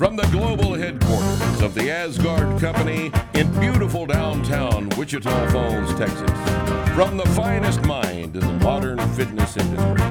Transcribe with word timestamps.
From 0.00 0.16
the 0.16 0.26
global 0.28 0.72
headquarters 0.72 1.60
of 1.60 1.74
the 1.74 1.90
Aasgaard 1.90 2.58
Company 2.58 3.12
in 3.34 3.52
beautiful 3.60 4.06
downtown 4.06 4.88
Wichita 4.96 5.50
Falls, 5.50 5.94
Texas. 5.98 6.30
From 6.94 7.18
the 7.18 7.30
finest 7.36 7.84
mind 7.84 8.34
in 8.34 8.40
the 8.40 8.64
modern 8.64 8.98
fitness 9.10 9.58
industry. 9.58 10.02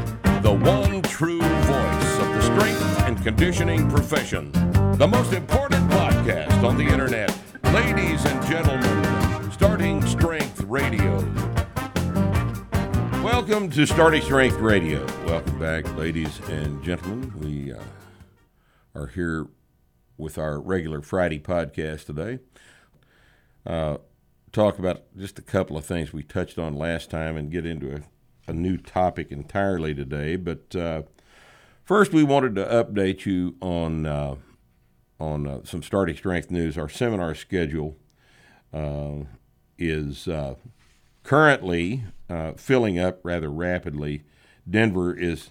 The 0.43 0.53
one 0.53 1.01
true 1.01 1.41
voice 1.41 2.19
of 2.19 2.27
the 2.35 2.41
strength 2.43 2.99
and 3.07 3.23
conditioning 3.23 3.89
profession. 3.89 4.51
The 4.99 5.07
most 5.07 5.33
important 5.33 5.89
podcast 5.89 6.61
on 6.61 6.77
the 6.77 6.85
internet. 6.85 7.35
Ladies 7.73 8.23
and 8.25 8.45
gentlemen, 8.45 9.51
Starting 9.51 10.05
Strength 10.05 10.61
Radio. 10.65 11.17
Welcome 13.23 13.71
to 13.71 13.87
Starting 13.87 14.21
Strength 14.21 14.57
Radio. 14.57 15.03
Welcome 15.25 15.57
back, 15.57 15.91
ladies 15.97 16.41
and 16.47 16.83
gentlemen. 16.83 17.33
We 17.39 17.73
uh, 17.73 17.79
are 18.93 19.07
here 19.07 19.47
with 20.19 20.37
our 20.37 20.59
regular 20.59 21.01
Friday 21.01 21.39
podcast 21.39 22.05
today. 22.05 22.39
Uh, 23.65 23.97
talk 24.51 24.77
about 24.77 25.03
just 25.17 25.39
a 25.39 25.41
couple 25.41 25.77
of 25.77 25.85
things 25.85 26.11
we 26.11 26.23
touched 26.23 26.59
on 26.59 26.73
last 26.73 27.09
time 27.09 27.37
and 27.37 27.51
get 27.51 27.65
into 27.65 27.95
a, 27.95 28.01
a 28.51 28.53
new 28.53 28.77
topic 28.77 29.31
entirely 29.31 29.95
today. 29.95 30.35
But 30.35 30.75
uh, 30.75 31.03
first, 31.85 32.11
we 32.11 32.23
wanted 32.23 32.55
to 32.55 32.65
update 32.65 33.25
you 33.25 33.55
on 33.61 34.05
uh, 34.05 34.35
on 35.19 35.47
uh, 35.47 35.59
some 35.63 35.83
starting 35.83 36.15
strength 36.15 36.51
news. 36.51 36.77
Our 36.77 36.89
seminar 36.89 37.35
schedule 37.35 37.97
uh, 38.73 39.23
is 39.77 40.27
uh, 40.27 40.55
currently 41.23 42.03
filling 42.57 42.99
up 42.99 43.19
rather 43.23 43.49
rapidly. 43.49 44.23
Denver 44.69 45.13
is 45.13 45.49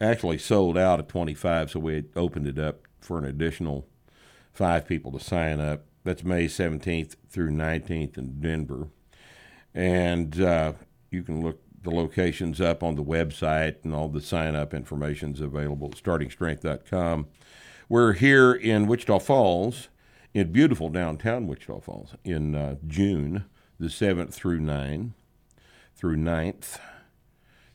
actually 0.00 0.38
sold 0.38 0.76
out 0.76 0.98
at 0.98 1.08
25, 1.08 1.70
so 1.70 1.80
we 1.80 2.04
opened 2.14 2.46
it 2.46 2.58
up 2.58 2.82
for 3.00 3.18
an 3.18 3.24
additional 3.24 3.86
five 4.52 4.86
people 4.86 5.12
to 5.12 5.20
sign 5.20 5.60
up. 5.60 5.84
That's 6.04 6.24
May 6.24 6.46
17th 6.46 7.16
through 7.28 7.50
19th 7.50 8.16
in 8.16 8.40
Denver. 8.40 8.88
And 9.74 10.40
uh, 10.40 10.74
you 11.10 11.22
can 11.22 11.42
look 11.42 11.60
the 11.82 11.90
locations 11.90 12.60
up 12.60 12.82
on 12.82 12.96
the 12.96 13.04
website, 13.04 13.76
and 13.84 13.94
all 13.94 14.08
the 14.08 14.20
sign 14.20 14.56
up 14.56 14.74
information 14.74 15.32
is 15.32 15.40
available 15.40 15.88
at 15.92 16.02
startingstrength.com. 16.02 17.28
We're 17.88 18.14
here 18.14 18.52
in 18.52 18.86
Wichita 18.86 19.20
Falls, 19.20 19.88
in 20.34 20.52
beautiful 20.52 20.90
downtown 20.90 21.46
Wichita 21.46 21.80
Falls, 21.80 22.16
in 22.24 22.54
uh, 22.54 22.76
June 22.86 23.44
the 23.78 23.86
7th 23.86 24.32
through 24.32 24.60
9th, 24.60 25.12
through 25.94 26.16
9th, 26.16 26.78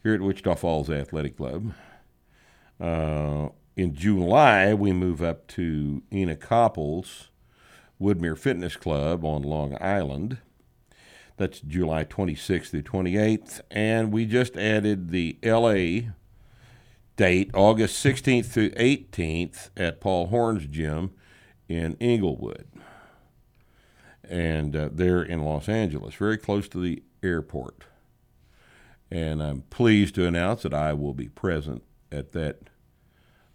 here 0.04 0.16
at 0.16 0.22
Wichita 0.22 0.56
Falls 0.56 0.90
Athletic 0.90 1.38
Club. 1.38 1.74
Uh, 2.82 3.50
in 3.76 3.94
July, 3.94 4.74
we 4.74 4.92
move 4.92 5.22
up 5.22 5.48
to 5.48 6.02
Ena 6.12 6.36
Copples 6.36 7.30
Woodmere 8.02 8.38
Fitness 8.38 8.76
Club 8.76 9.24
on 9.24 9.44
Long 9.44 9.78
Island. 9.80 10.40
That's 11.38 11.60
July 11.60 12.04
26th 12.04 12.70
through 12.70 12.82
28th. 12.82 13.62
And 13.70 14.12
we 14.12 14.26
just 14.26 14.58
added 14.58 15.12
the 15.12 15.38
LA 15.44 16.12
date, 17.16 17.52
August 17.54 18.04
16th 18.04 18.48
through 18.48 18.72
18th, 18.72 19.70
at 19.78 20.02
Paul 20.02 20.28
Horn's 20.28 20.66
gym 20.66 21.12
in 21.70 21.96
Inglewood. 22.00 22.66
And 24.24 24.76
uh, 24.76 24.90
they're 24.92 25.22
in 25.22 25.44
Los 25.44 25.70
Angeles, 25.70 26.16
very 26.16 26.38
close 26.38 26.68
to 26.70 26.82
the 26.82 27.04
airport. 27.22 27.84
And 29.12 29.44
I'm 29.44 29.62
pleased 29.70 30.16
to 30.16 30.26
announce 30.26 30.64
that 30.64 30.74
I 30.74 30.94
will 30.94 31.14
be 31.14 31.30
present 31.30 31.84
at 32.12 32.32
that 32.32 32.71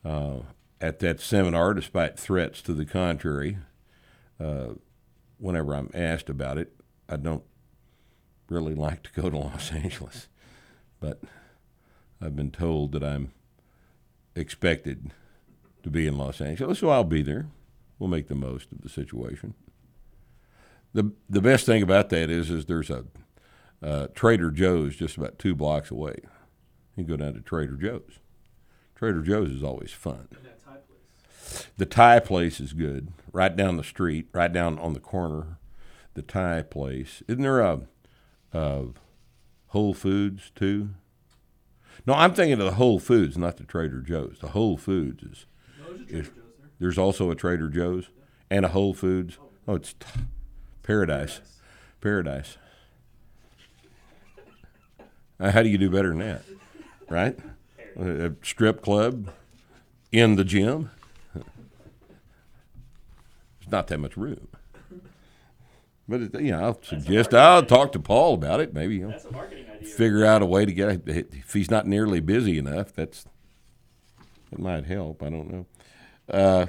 uh, 0.06 0.42
at 0.80 1.00
that 1.00 1.20
seminar, 1.20 1.74
despite 1.74 2.18
threats 2.18 2.62
to 2.62 2.72
the 2.72 2.84
contrary. 2.84 3.58
Uh, 4.38 4.74
whenever 5.38 5.74
I'm 5.74 5.90
asked 5.94 6.30
about 6.30 6.58
it, 6.58 6.72
I 7.08 7.16
don't 7.16 7.42
really 8.48 8.74
like 8.86 9.02
to 9.04 9.20
go 9.20 9.30
to 9.30 9.36
Los 9.36 9.72
Angeles, 9.72 10.28
but 11.00 11.20
I've 12.20 12.36
been 12.36 12.50
told 12.50 12.92
that 12.92 13.02
I'm 13.02 13.32
expected 14.34 15.10
to 15.82 15.90
be 15.90 16.06
in 16.06 16.16
Los 16.16 16.40
Angeles, 16.40 16.78
so 16.78 16.90
I'll 16.90 17.04
be 17.04 17.22
there. 17.22 17.46
We'll 17.98 18.10
make 18.10 18.28
the 18.28 18.34
most 18.34 18.70
of 18.72 18.82
the 18.82 18.88
situation. 18.88 19.54
the 20.92 21.12
The 21.28 21.40
best 21.40 21.66
thing 21.66 21.82
about 21.82 22.10
that 22.10 22.30
is, 22.30 22.50
is 22.50 22.66
there's 22.66 22.90
a 22.90 23.06
uh, 23.82 24.08
Trader 24.14 24.50
Joe's 24.50 24.96
just 24.96 25.16
about 25.16 25.38
two 25.38 25.54
blocks 25.54 25.90
away. 25.90 26.16
You 26.96 27.04
can 27.04 27.06
go 27.06 27.16
down 27.16 27.34
to 27.34 27.40
Trader 27.40 27.76
Joe's. 27.76 28.18
Trader 28.96 29.20
Joe's 29.20 29.50
is 29.50 29.62
always 29.62 29.92
fun. 29.92 30.26
The 31.76 31.86
Thai 31.86 32.20
place 32.20 32.60
is 32.60 32.72
good, 32.72 33.12
right 33.30 33.54
down 33.54 33.76
the 33.76 33.84
street, 33.84 34.28
right 34.32 34.52
down 34.52 34.78
on 34.78 34.94
the 34.94 35.00
corner. 35.00 35.58
The 36.14 36.22
Thai 36.22 36.62
place. 36.62 37.22
Isn't 37.28 37.42
there 37.42 37.60
a, 37.60 37.82
a 38.52 38.86
Whole 39.68 39.92
Foods 39.92 40.50
too? 40.54 40.90
No, 42.06 42.14
I'm 42.14 42.32
thinking 42.32 42.54
of 42.54 42.64
the 42.64 42.72
Whole 42.72 42.98
Foods, 42.98 43.36
not 43.36 43.58
the 43.58 43.64
Trader 43.64 44.00
Joe's. 44.00 44.38
The 44.40 44.48
Whole 44.48 44.78
Foods 44.78 45.22
is. 45.22 45.46
No, 45.78 45.98
is 46.08 46.30
there's 46.78 46.98
also 46.98 47.30
a 47.30 47.34
Trader 47.34 47.68
Joe's 47.68 48.04
yeah. 48.04 48.24
and 48.56 48.64
a 48.64 48.68
Whole 48.68 48.94
Foods. 48.94 49.38
Oh, 49.68 49.74
it's 49.74 49.92
t- 49.92 50.06
paradise. 50.82 51.40
Paradise. 52.00 52.56
Uh, 55.38 55.50
how 55.50 55.62
do 55.62 55.68
you 55.68 55.78
do 55.78 55.90
better 55.90 56.08
than 56.08 56.18
that? 56.20 56.42
Right? 57.10 57.38
A 57.98 58.34
strip 58.42 58.82
club 58.82 59.30
in 60.12 60.36
the 60.36 60.44
gym. 60.44 60.90
There's 61.34 61.44
not 63.70 63.86
that 63.88 63.98
much 63.98 64.16
room. 64.16 64.48
But 66.08 66.20
it, 66.22 66.40
you 66.40 66.52
know, 66.52 66.62
I'll 66.62 66.82
suggest 66.82 67.34
I'll 67.34 67.64
talk 67.64 67.92
to 67.92 67.98
Paul 67.98 68.34
about 68.34 68.60
it. 68.60 68.72
Maybe 68.72 68.98
he'll 68.98 69.18
figure 69.96 70.24
out 70.24 70.40
a 70.40 70.46
way 70.46 70.64
to 70.64 70.72
get. 70.72 71.02
If 71.06 71.52
he's 71.52 71.70
not 71.70 71.86
nearly 71.86 72.20
busy 72.20 72.58
enough, 72.58 72.94
that's 72.94 73.26
that 74.50 74.60
might 74.60 74.84
help. 74.86 75.22
I 75.22 75.30
don't 75.30 75.50
know. 75.50 75.66
Uh, 76.30 76.66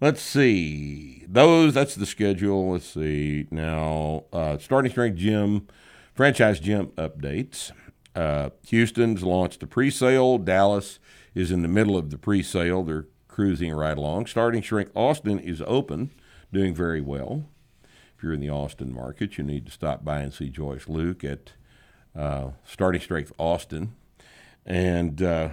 let's 0.00 0.20
see 0.20 1.24
those. 1.28 1.74
That's 1.74 1.94
the 1.94 2.06
schedule. 2.06 2.72
Let's 2.72 2.86
see 2.86 3.46
now. 3.52 4.24
Uh, 4.32 4.58
starting 4.58 4.90
strength 4.90 5.18
gym, 5.18 5.68
franchise 6.12 6.58
gym 6.58 6.88
updates. 6.96 7.70
Uh, 8.14 8.50
Houston's 8.68 9.22
launched 9.22 9.62
a 9.62 9.66
pre-sale. 9.66 10.38
Dallas 10.38 10.98
is 11.34 11.50
in 11.50 11.62
the 11.62 11.68
middle 11.68 11.96
of 11.96 12.10
the 12.10 12.18
pre-sale. 12.18 12.82
They're 12.82 13.06
cruising 13.28 13.72
right 13.72 13.96
along. 13.96 14.26
Starting 14.26 14.62
Strength 14.62 14.92
Austin 14.94 15.38
is 15.38 15.62
open, 15.66 16.10
doing 16.52 16.74
very 16.74 17.00
well. 17.00 17.46
If 18.16 18.22
you're 18.22 18.34
in 18.34 18.40
the 18.40 18.50
Austin 18.50 18.92
market, 18.92 19.38
you 19.38 19.44
need 19.44 19.66
to 19.66 19.72
stop 19.72 20.04
by 20.04 20.20
and 20.20 20.32
see 20.32 20.50
Joyce 20.50 20.88
Luke 20.88 21.24
at 21.24 21.52
uh, 22.14 22.50
Starting 22.64 23.00
Strength 23.00 23.32
Austin, 23.38 23.94
and 24.66 25.22
uh, 25.22 25.48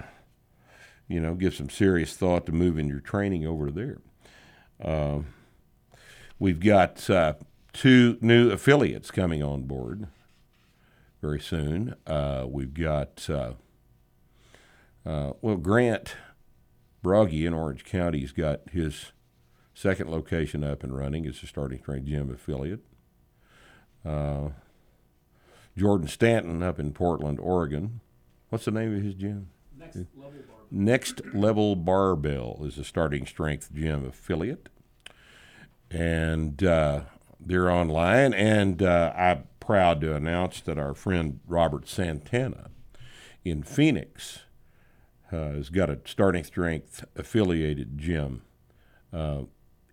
you 1.08 1.20
know 1.20 1.34
give 1.34 1.56
some 1.56 1.70
serious 1.70 2.16
thought 2.16 2.46
to 2.46 2.52
moving 2.52 2.88
your 2.88 3.00
training 3.00 3.48
over 3.48 3.72
there. 3.72 3.98
Uh, 4.84 5.20
we've 6.38 6.60
got 6.60 7.10
uh, 7.10 7.34
two 7.74 8.18
new 8.22 8.52
affiliates 8.52 9.10
coming 9.10 9.42
on 9.42 9.64
board 9.64 10.08
very 11.22 11.40
soon. 11.40 11.96
Uh, 12.08 12.46
we've 12.48 12.74
got, 12.74 13.30
uh, 13.30 13.54
uh, 15.06 15.34
well, 15.42 15.58
Grant 15.58 16.16
Broggi 17.04 17.46
in 17.46 17.54
Orange 17.54 17.84
County 17.84 18.22
has 18.22 18.32
got 18.32 18.62
his 18.72 19.12
second 19.74 20.10
location 20.10 20.64
up 20.64 20.84
and 20.84 20.96
running. 20.96 21.26
It's 21.26 21.44
a 21.44 21.48
starting 21.48 21.80
strength 21.80 22.08
gym 22.08 22.30
affiliate. 22.30 22.82
Uh, 24.06 24.50
Jordan 25.78 26.08
Stanton 26.08 26.62
up 26.64 26.80
in 26.80 26.92
Portland, 26.92 27.40
Oregon. 27.40 28.02
What's 28.50 28.66
the 28.66 28.72
name 28.72 28.96
of 28.96 29.04
his 29.04 29.14
gym? 29.14 29.50
Next 29.78 29.96
Level 30.16 30.32
Barbell. 30.32 30.68
Next 30.72 31.22
Level 31.34 31.76
Barbell 31.76 32.62
is 32.66 32.78
a 32.78 32.84
starting 32.84 33.26
strength 33.26 33.74
gym 33.74 34.06
affiliate. 34.06 34.70
And 35.92 36.64
uh, 36.64 37.02
they're 37.40 37.72
online. 37.72 38.34
And 38.34 38.82
uh, 38.82 39.14
I 39.16 39.44
proud 39.60 40.02
to 40.02 40.16
announce 40.16 40.62
that 40.62 40.80
our 40.80 40.94
friend 40.94 41.40
Robert 41.48 41.88
Santana 41.88 42.72
in 43.46 43.62
Phoenix 43.64 44.40
uh, 45.32 45.52
has 45.52 45.70
got 45.70 45.90
a 45.90 46.00
starting 46.06 46.44
strength 46.44 47.06
affiliated 47.16 47.98
gym 47.98 48.42
uh, 49.14 49.44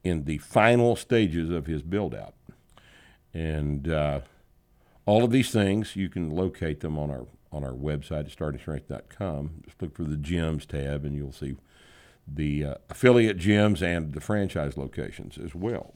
in 0.02 0.24
the 0.24 0.38
final 0.38 0.96
stages 0.96 1.50
of 1.50 1.66
his 1.66 1.82
build 1.82 2.14
out. 2.14 2.34
And 3.34 3.88
uh, 3.88 4.20
all 5.04 5.24
of 5.24 5.30
these 5.30 5.50
things, 5.50 5.94
you 5.94 6.08
can 6.08 6.30
locate 6.30 6.80
them 6.80 6.98
on 6.98 7.10
our 7.10 7.26
on 7.52 7.62
our 7.62 7.72
website 7.72 8.20
at 8.20 8.36
startingstrength.com. 8.36 9.62
Just 9.64 9.80
look 9.80 9.94
for 9.94 10.04
the 10.04 10.16
gyms 10.16 10.66
tab 10.66 11.04
and 11.04 11.14
you'll 11.14 11.32
see 11.32 11.56
the 12.26 12.64
uh, 12.64 12.74
affiliate 12.90 13.38
gyms 13.38 13.82
and 13.82 14.12
the 14.12 14.20
franchise 14.20 14.76
locations 14.76 15.38
as 15.38 15.54
well. 15.54 15.94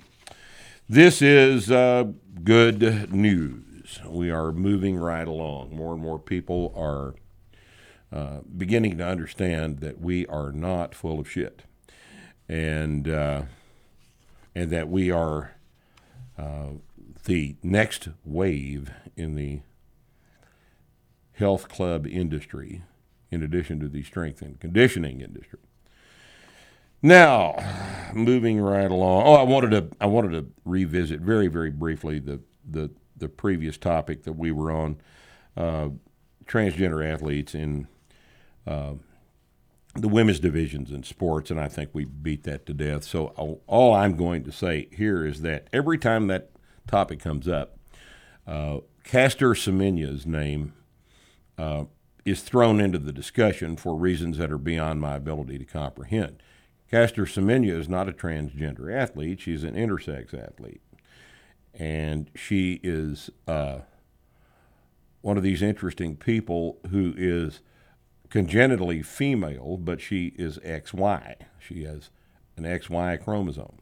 This 0.92 1.22
is 1.22 1.70
uh, 1.70 2.06
good 2.42 3.12
news 3.12 4.00
we 4.08 4.28
are 4.28 4.50
moving 4.50 4.96
right 4.96 5.28
along. 5.28 5.72
More 5.72 5.92
and 5.92 6.02
more 6.02 6.19
people 6.19 6.72
are 6.75 7.14
uh, 8.12 8.40
beginning 8.56 8.98
to 8.98 9.06
understand 9.06 9.78
that 9.82 10.00
we 10.00 10.26
are 10.26 10.50
not 10.50 10.96
full 10.96 11.20
of 11.20 11.31
shit, 11.31 11.62
and 12.48 13.08
uh, 13.08 13.42
and 14.52 14.70
that 14.70 14.88
we 14.88 15.12
are 15.12 15.54
uh, 16.37 16.70
the 17.25 17.54
next 17.62 18.08
wave 18.25 18.90
in 19.14 19.36
the 19.36 19.60
health 21.34 21.69
club 21.69 22.04
industry, 22.04 22.82
in 23.31 23.44
addition 23.44 23.78
to 23.78 23.88
the 23.88 24.02
strength 24.02 24.43
and 24.43 24.58
conditioning 24.58 25.20
industry. 25.20 25.60
Now, 27.02 27.56
moving 28.14 28.61
right 28.61 28.91
along. 28.91 29.26
Oh, 29.26 29.35
I 29.35 29.43
wanted 29.43 29.70
to 29.70 29.97
I 30.00 30.06
wanted 30.06 30.32
to 30.32 30.47
revisit 30.64 31.20
very 31.20 31.49
very 31.49 31.70
briefly 31.70 32.19
the 32.19 32.41
the 32.69 32.91
the 33.17 33.29
previous 33.29 33.79
topic 33.79 34.25
that 34.25 34.32
we 34.32 34.50
were 34.50 34.70
on, 34.70 34.97
uh, 35.56 35.91
transgender 36.47 37.06
athletes 37.06 37.55
in 37.55 37.87
uh, 38.67 38.94
the 39.94 40.08
women's 40.08 40.41
divisions 40.41 40.91
in 40.91 41.02
sports, 41.02 41.50
and 41.50 41.61
I 41.61 41.69
think 41.69 41.91
we 41.93 42.05
beat 42.05 42.44
that 42.44 42.67
to 42.67 42.75
death. 42.75 43.05
So 43.05 43.61
all 43.67 43.94
I'm 43.94 44.17
going 44.17 44.44
to 44.44 44.53
say 44.53 44.88
here 44.93 45.25
is 45.25 45.43
that 45.43 45.69
every 45.73 45.99
time 45.99 46.29
that 46.29 46.50
topic 46.87 47.20
comes 47.20 47.46
up, 47.46 47.79
uh, 48.46 48.79
Caster 49.05 49.50
Semenya's 49.50 50.26
name 50.26 50.75
uh, 51.58 51.85
is 52.25 52.43
thrown 52.43 52.81
into 52.81 52.99
the 52.99 53.12
discussion 53.12 53.76
for 53.76 53.94
reasons 53.94 54.38
that 54.38 54.50
are 54.50 54.58
beyond 54.58 55.00
my 55.00 55.17
ability 55.17 55.58
to 55.58 55.64
comprehend. 55.64 56.43
Caster 56.90 57.25
Semenya 57.25 57.78
is 57.78 57.88
not 57.88 58.08
a 58.08 58.12
transgender 58.12 58.92
athlete; 58.92 59.40
she's 59.40 59.62
an 59.62 59.75
intersex 59.75 60.34
athlete, 60.34 60.82
and 61.72 62.28
she 62.34 62.81
is 62.82 63.31
uh, 63.46 63.81
one 65.20 65.37
of 65.37 65.44
these 65.44 65.62
interesting 65.62 66.16
people 66.16 66.78
who 66.90 67.14
is 67.16 67.60
congenitally 68.28 69.02
female, 69.02 69.76
but 69.76 70.00
she 70.00 70.32
is 70.37 70.58
XY. 70.58 71.37
She 71.60 71.84
has 71.84 72.10
an 72.56 72.64
XY 72.64 73.22
chromosome. 73.22 73.78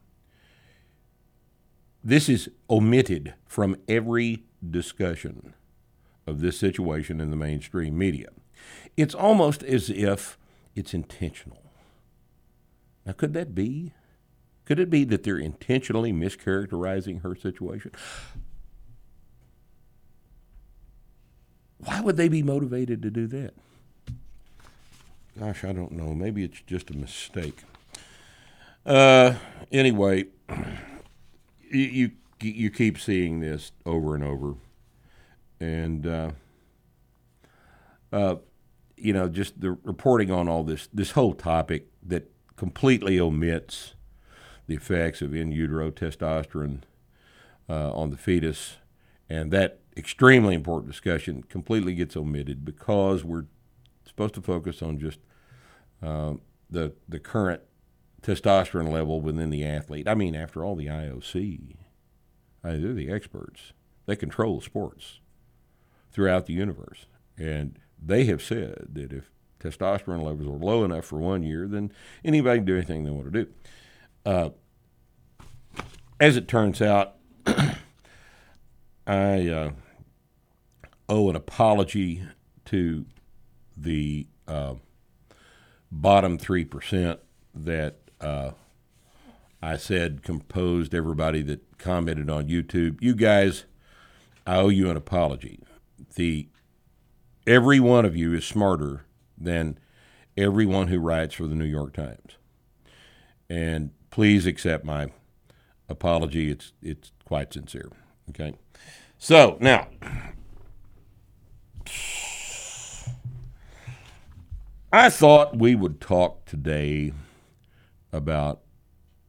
This 2.04 2.28
is 2.28 2.50
omitted 2.68 3.34
from 3.46 3.76
every 3.88 4.44
discussion 4.68 5.54
of 6.26 6.40
this 6.40 6.58
situation 6.58 7.20
in 7.20 7.30
the 7.30 7.36
mainstream 7.36 7.96
media. 7.96 8.28
It's 8.96 9.14
almost 9.14 9.62
as 9.62 9.88
if 9.88 10.38
it's 10.74 10.92
intentional. 10.92 11.67
Now, 13.06 13.12
could 13.12 13.34
that 13.34 13.54
be? 13.54 13.92
Could 14.64 14.78
it 14.78 14.90
be 14.90 15.04
that 15.04 15.22
they're 15.22 15.38
intentionally 15.38 16.12
mischaracterizing 16.12 17.22
her 17.22 17.34
situation? 17.34 17.92
Why 21.78 22.00
would 22.00 22.16
they 22.16 22.28
be 22.28 22.42
motivated 22.42 23.02
to 23.02 23.10
do 23.10 23.26
that? 23.28 23.54
Gosh, 25.38 25.64
I 25.64 25.72
don't 25.72 25.92
know. 25.92 26.12
Maybe 26.14 26.42
it's 26.42 26.60
just 26.66 26.90
a 26.90 26.96
mistake. 26.96 27.62
Uh, 28.84 29.34
anyway, 29.70 30.26
you, 31.70 31.80
you, 31.80 32.10
you 32.40 32.70
keep 32.70 32.98
seeing 32.98 33.40
this 33.40 33.72
over 33.86 34.14
and 34.14 34.24
over, 34.24 34.54
and 35.60 36.06
uh, 36.06 36.30
uh, 38.12 38.36
you 38.96 39.12
know 39.12 39.28
just 39.28 39.60
the 39.60 39.72
reporting 39.84 40.30
on 40.30 40.48
all 40.48 40.64
this 40.64 40.88
this 40.92 41.12
whole 41.12 41.34
topic 41.34 41.88
that 42.02 42.30
completely 42.58 43.20
omits 43.20 43.94
the 44.66 44.74
effects 44.74 45.22
of 45.22 45.32
in 45.32 45.52
utero 45.52 45.90
testosterone 45.92 46.80
uh, 47.70 47.92
on 47.92 48.10
the 48.10 48.16
fetus, 48.16 48.78
and 49.30 49.52
that 49.52 49.78
extremely 49.96 50.54
important 50.54 50.90
discussion 50.90 51.44
completely 51.44 51.94
gets 51.94 52.16
omitted 52.16 52.64
because 52.64 53.22
we're 53.24 53.46
supposed 54.04 54.34
to 54.34 54.42
focus 54.42 54.82
on 54.82 54.98
just 54.98 55.20
uh, 56.02 56.34
the 56.68 56.92
the 57.08 57.20
current 57.20 57.62
testosterone 58.22 58.90
level 58.90 59.20
within 59.20 59.50
the 59.50 59.64
athlete. 59.64 60.08
I 60.08 60.14
mean, 60.14 60.34
after 60.34 60.64
all, 60.64 60.74
the 60.74 60.86
IOC, 60.86 61.76
I 62.64 62.70
mean, 62.70 62.82
they're 62.82 62.92
the 62.92 63.10
experts. 63.10 63.72
They 64.06 64.16
control 64.16 64.60
sports 64.60 65.20
throughout 66.10 66.46
the 66.46 66.54
universe, 66.54 67.06
and 67.36 67.78
they 68.04 68.24
have 68.24 68.42
said 68.42 68.88
that 68.94 69.12
if 69.12 69.30
testosterone 69.60 70.22
levels 70.22 70.46
are 70.46 70.64
low 70.64 70.84
enough 70.84 71.04
for 71.04 71.18
one 71.18 71.42
year, 71.42 71.66
then 71.66 71.92
anybody 72.24 72.58
can 72.58 72.66
do 72.66 72.76
anything 72.76 73.04
they 73.04 73.10
want 73.10 73.32
to 73.32 73.44
do. 73.44 73.50
Uh, 74.24 74.50
as 76.20 76.36
it 76.36 76.48
turns 76.48 76.82
out, 76.82 77.14
I 79.06 79.48
uh, 79.48 79.70
owe 81.08 81.30
an 81.30 81.36
apology 81.36 82.22
to 82.66 83.06
the 83.76 84.26
uh, 84.46 84.74
bottom 85.90 86.38
3% 86.38 87.18
that 87.54 87.96
uh, 88.20 88.50
I 89.62 89.76
said 89.76 90.22
composed 90.22 90.94
everybody 90.94 91.42
that 91.42 91.78
commented 91.78 92.28
on 92.28 92.48
YouTube. 92.48 92.98
You 93.00 93.14
guys, 93.14 93.64
I 94.46 94.56
owe 94.56 94.68
you 94.68 94.90
an 94.90 94.96
apology. 94.96 95.60
The 96.14 96.48
every 97.46 97.80
one 97.80 98.04
of 98.04 98.16
you 98.16 98.34
is 98.34 98.44
smarter 98.44 99.04
than 99.40 99.78
everyone 100.36 100.88
who 100.88 100.98
writes 100.98 101.34
for 101.34 101.46
the 101.46 101.54
New 101.54 101.64
York 101.64 101.94
Times. 101.94 102.36
And 103.48 103.90
please 104.10 104.46
accept 104.46 104.84
my 104.84 105.10
apology. 105.88 106.50
It's 106.50 106.72
it's 106.82 107.12
quite 107.24 107.52
sincere. 107.52 107.90
Okay. 108.30 108.54
So 109.18 109.56
now 109.60 109.88
I 114.92 115.10
thought 115.10 115.58
we 115.58 115.74
would 115.74 116.00
talk 116.00 116.46
today 116.46 117.12
about 118.12 118.60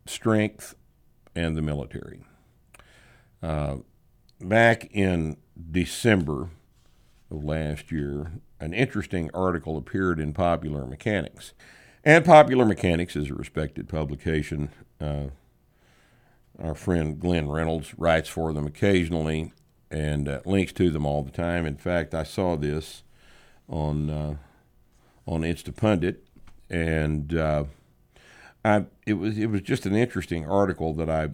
strength 0.05 0.75
and 1.35 1.55
the 1.55 1.61
military. 1.61 2.21
Uh, 3.41 3.77
back 4.41 4.89
in 4.91 5.37
December 5.71 6.49
of 7.31 7.43
last 7.43 7.91
year, 7.91 8.31
an 8.59 8.73
interesting 8.73 9.29
article 9.33 9.77
appeared 9.77 10.19
in 10.19 10.33
Popular 10.33 10.85
Mechanics. 10.85 11.53
And 12.03 12.25
Popular 12.25 12.65
Mechanics 12.65 13.15
is 13.15 13.29
a 13.29 13.35
respected 13.35 13.87
publication. 13.87 14.69
Uh, 14.99 15.27
our 16.61 16.75
friend 16.75 17.19
Glenn 17.19 17.49
Reynolds 17.49 17.93
writes 17.97 18.29
for 18.29 18.53
them 18.53 18.65
occasionally 18.65 19.53
and 19.91 20.27
uh, 20.27 20.41
links 20.45 20.73
to 20.73 20.89
them 20.89 21.05
all 21.05 21.23
the 21.23 21.31
time. 21.31 21.65
In 21.65 21.77
fact, 21.77 22.13
I 22.13 22.23
saw 22.23 22.55
this 22.55 23.03
on 23.67 24.09
uh, 24.09 24.35
on 25.25 25.41
Instapundit, 25.41 26.17
and 26.69 27.35
uh, 27.35 27.65
I 28.63 28.85
it 29.05 29.13
was 29.13 29.37
it 29.37 29.47
was 29.47 29.61
just 29.61 29.85
an 29.85 29.95
interesting 29.95 30.49
article 30.49 30.93
that 30.95 31.09
I 31.09 31.29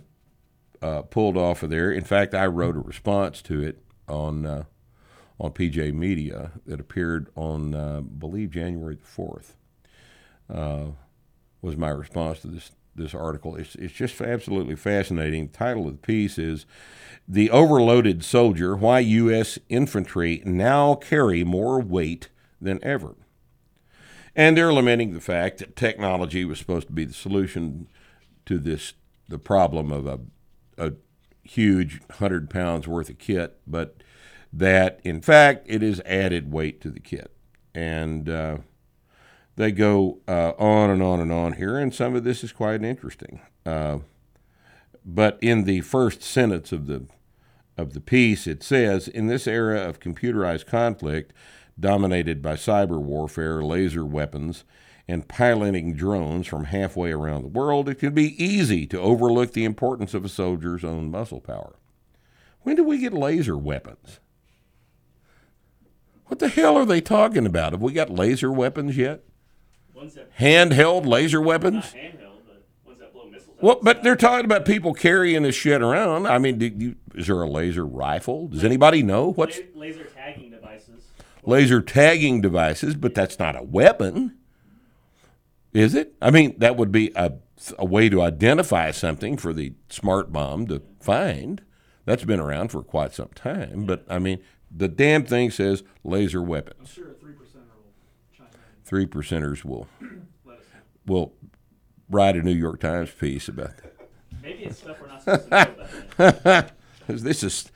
uh, 0.86 1.03
pulled 1.03 1.38
off 1.38 1.63
of 1.63 1.70
there. 1.70 1.91
In 1.91 2.03
fact, 2.03 2.34
I 2.34 2.46
wrote 2.46 2.75
a 2.75 2.79
response 2.79 3.41
to 3.43 3.62
it 3.62 3.81
on 4.08 4.46
uh, 4.46 4.63
on 5.39 5.51
PJ 5.51 5.94
Media 5.94 6.51
that 6.65 6.80
appeared 6.80 7.30
on, 7.36 7.74
uh, 7.74 8.01
believe, 8.01 8.51
January 8.51 8.96
the 8.96 9.22
4th, 9.22 9.54
uh, 10.50 10.92
was 11.62 11.75
my 11.75 11.89
response 11.89 12.39
to 12.39 12.48
this, 12.48 12.72
this 12.96 13.13
article. 13.13 13.56
It's, 13.56 13.75
it's 13.75 13.94
just 13.94 14.22
absolutely 14.22 14.75
fascinating. 14.75 15.48
The 15.48 15.58
title 15.58 15.88
of 15.88 15.94
the 15.94 16.08
piece 16.08 16.38
is 16.38 16.65
The 17.27 17.50
Overloaded 17.50 18.24
Soldier 18.24 18.75
Why 18.75 19.00
U.S. 19.00 19.60
Infantry 19.68 20.42
Now 20.46 20.96
Carry 20.96 21.44
More 21.44 21.82
Weight 21.82 22.30
Than 22.62 22.80
Ever. 22.84 23.15
And 24.36 24.58
they're 24.58 24.74
lamenting 24.74 25.13
the 25.13 25.22
fact 25.22 25.60
that 25.60 25.75
technology 25.75 26.44
was 26.46 26.60
supposed 26.60 26.88
to 26.88 26.94
be 26.94 27.06
the 27.06 27.13
solution 27.13 27.88
to 28.46 28.60
this 28.60 28.94
the 29.27 29.39
problem 29.39 29.92
of 29.92 30.06
a, 30.06 30.20
a 30.77 30.94
huge 31.44 32.00
100 32.08 32.50
pounds 32.50 32.88
worth 32.88 33.10
of 33.10 33.18
kit, 33.18 33.60
but 33.65 34.04
that 34.55 35.00
in 35.03 35.21
fact 35.21 35.65
it 35.67 35.83
is 35.83 36.01
added 36.05 36.51
weight 36.51 36.79
to 36.81 36.89
the 36.89 37.00
kit. 37.00 37.31
And 37.74 38.29
uh, 38.29 38.57
they 39.57 39.71
go 39.71 40.19
uh, 40.27 40.51
on 40.57 40.89
and 40.89 41.03
on 41.03 41.19
and 41.19 41.31
on 41.31 41.53
here, 41.53 41.77
and 41.77 41.93
some 41.93 42.15
of 42.15 42.24
this 42.24 42.43
is 42.43 42.53
quite 42.53 42.83
interesting. 42.83 43.41
Uh, 43.65 44.00
but 45.05 45.38
in 45.41 45.65
the 45.65 45.81
first 45.81 46.24
sentence 46.24 46.71
of 46.71 46.88
the 46.88 47.05
of 47.77 47.93
the 47.93 48.00
piece, 48.00 48.47
it 48.47 48.63
says, 48.63 49.09
"In 49.09 49.27
this 49.27 49.45
era 49.45 49.81
of 49.81 50.00
computerized 50.00 50.65
conflict, 50.65 51.33
dominated 51.77 52.41
by 52.41 52.53
cyber 52.53 53.01
warfare, 53.01 53.62
laser 53.62 54.05
weapons, 54.05 54.63
and 55.07 55.27
piloting 55.27 55.93
drones 55.93 56.47
from 56.47 56.65
halfway 56.65 57.12
around 57.12 57.43
the 57.43 57.50
world, 57.50 57.89
it 57.89 57.95
can 57.95 58.13
be 58.13 58.41
easy 58.43 58.88
to 58.88 59.00
overlook 59.00 59.51
the 59.51 59.65
importance 59.65 60.13
of 60.13 60.24
a 60.24 60.29
soldier's 60.29 60.85
own 60.85 61.12
muscle 61.12 61.41
power. 61.41 61.75
When 62.62 62.77
did 62.77 62.85
we 62.85 62.97
get 62.97 63.13
laser 63.13 63.57
weapons? 63.57 64.19
What 66.27 66.39
the 66.39 66.48
hell 66.48 66.75
are 66.77 66.86
they 66.86 67.01
talking 67.01 67.46
about? 67.46 67.74
Have 67.74 67.82
we 67.82 67.94
got 67.94 68.10
laser 68.10 68.51
weapons 68.51 68.98
yet? 68.98 69.24
Handheld 70.39 71.05
laser 71.05 71.41
weapons? 71.41 71.86
handheld, 71.94 72.41
but 72.86 73.00
that 73.00 73.13
blow 73.13 73.25
missiles. 73.27 73.58
Well, 73.62 73.79
but 73.82 74.03
they're 74.03 74.15
talking 74.15 74.46
about 74.46 74.65
people 74.65 74.94
carrying 74.94 75.44
this 75.44 75.55
shit 75.55 75.82
around. 75.82 76.27
I 76.27 76.38
mean, 76.38 76.60
you, 76.60 76.96
is 77.15 77.27
there 77.27 77.41
a 77.41 77.50
laser 77.50 77.86
rifle? 77.86 78.48
Does 78.48 78.63
anybody 78.63 79.01
know 79.01 79.32
what's? 79.32 79.60
laser 79.74 80.03
tagging 80.03 80.51
devices. 80.51 81.03
laser 81.44 81.82
tagging 81.82 82.41
devices, 82.41 82.96
but 82.96 83.15
that's 83.15 83.39
not 83.39 83.55
a 83.55 83.63
weapon, 83.63 84.36
is 85.74 85.96
it? 85.96 86.15
I 86.22 86.32
mean, 86.32 86.55
that 86.58 86.75
would 86.75 86.91
be 86.91 87.12
a, 87.15 87.34
a 87.79 87.86
way 87.86 88.10
to 88.10 88.22
identify 88.22 88.91
something 88.91 89.38
for 89.38 89.53
the 89.53 89.74
smart 89.89 90.32
bomb 90.34 90.67
to 90.67 90.82
find. 91.00 91.62
That's 92.05 92.24
been 92.24 92.39
around 92.39 92.70
for 92.70 92.84
quite 92.84 93.13
some 93.13 93.29
time, 93.34 93.86
but 93.86 94.05
I 94.10 94.20
mean, 94.20 94.39
the 94.75 94.88
damn 94.88 95.25
thing 95.25 95.51
says 95.51 95.84
laser 96.03 96.41
weapons. 96.41 96.75
I'm 96.79 96.86
sure 96.86 97.12
a 97.12 97.13
three 97.13 97.34
percenter 97.34 97.75
will 97.77 97.94
chime 98.38 98.48
in. 98.53 98.60
Three 98.84 99.05
percenters 99.05 99.63
will 99.63 99.88
Let 100.46 100.58
us 100.60 100.63
know. 100.74 101.13
will 101.13 101.34
write 102.10 102.36
a 102.36 102.41
New 102.44 102.53
York 102.53 102.79
Times 102.82 103.12
piece 103.12 103.48
about 103.48 103.77
that. 103.77 103.96
Maybe 104.44 104.63
it's 104.65 104.79
stuff 104.79 104.98
we're 105.01 105.08
not 105.08 105.24
supposed 105.24 105.50
to 105.50 105.50
know 106.20 106.38
about. 106.44 106.72
this 107.08 107.44
is 107.44 107.72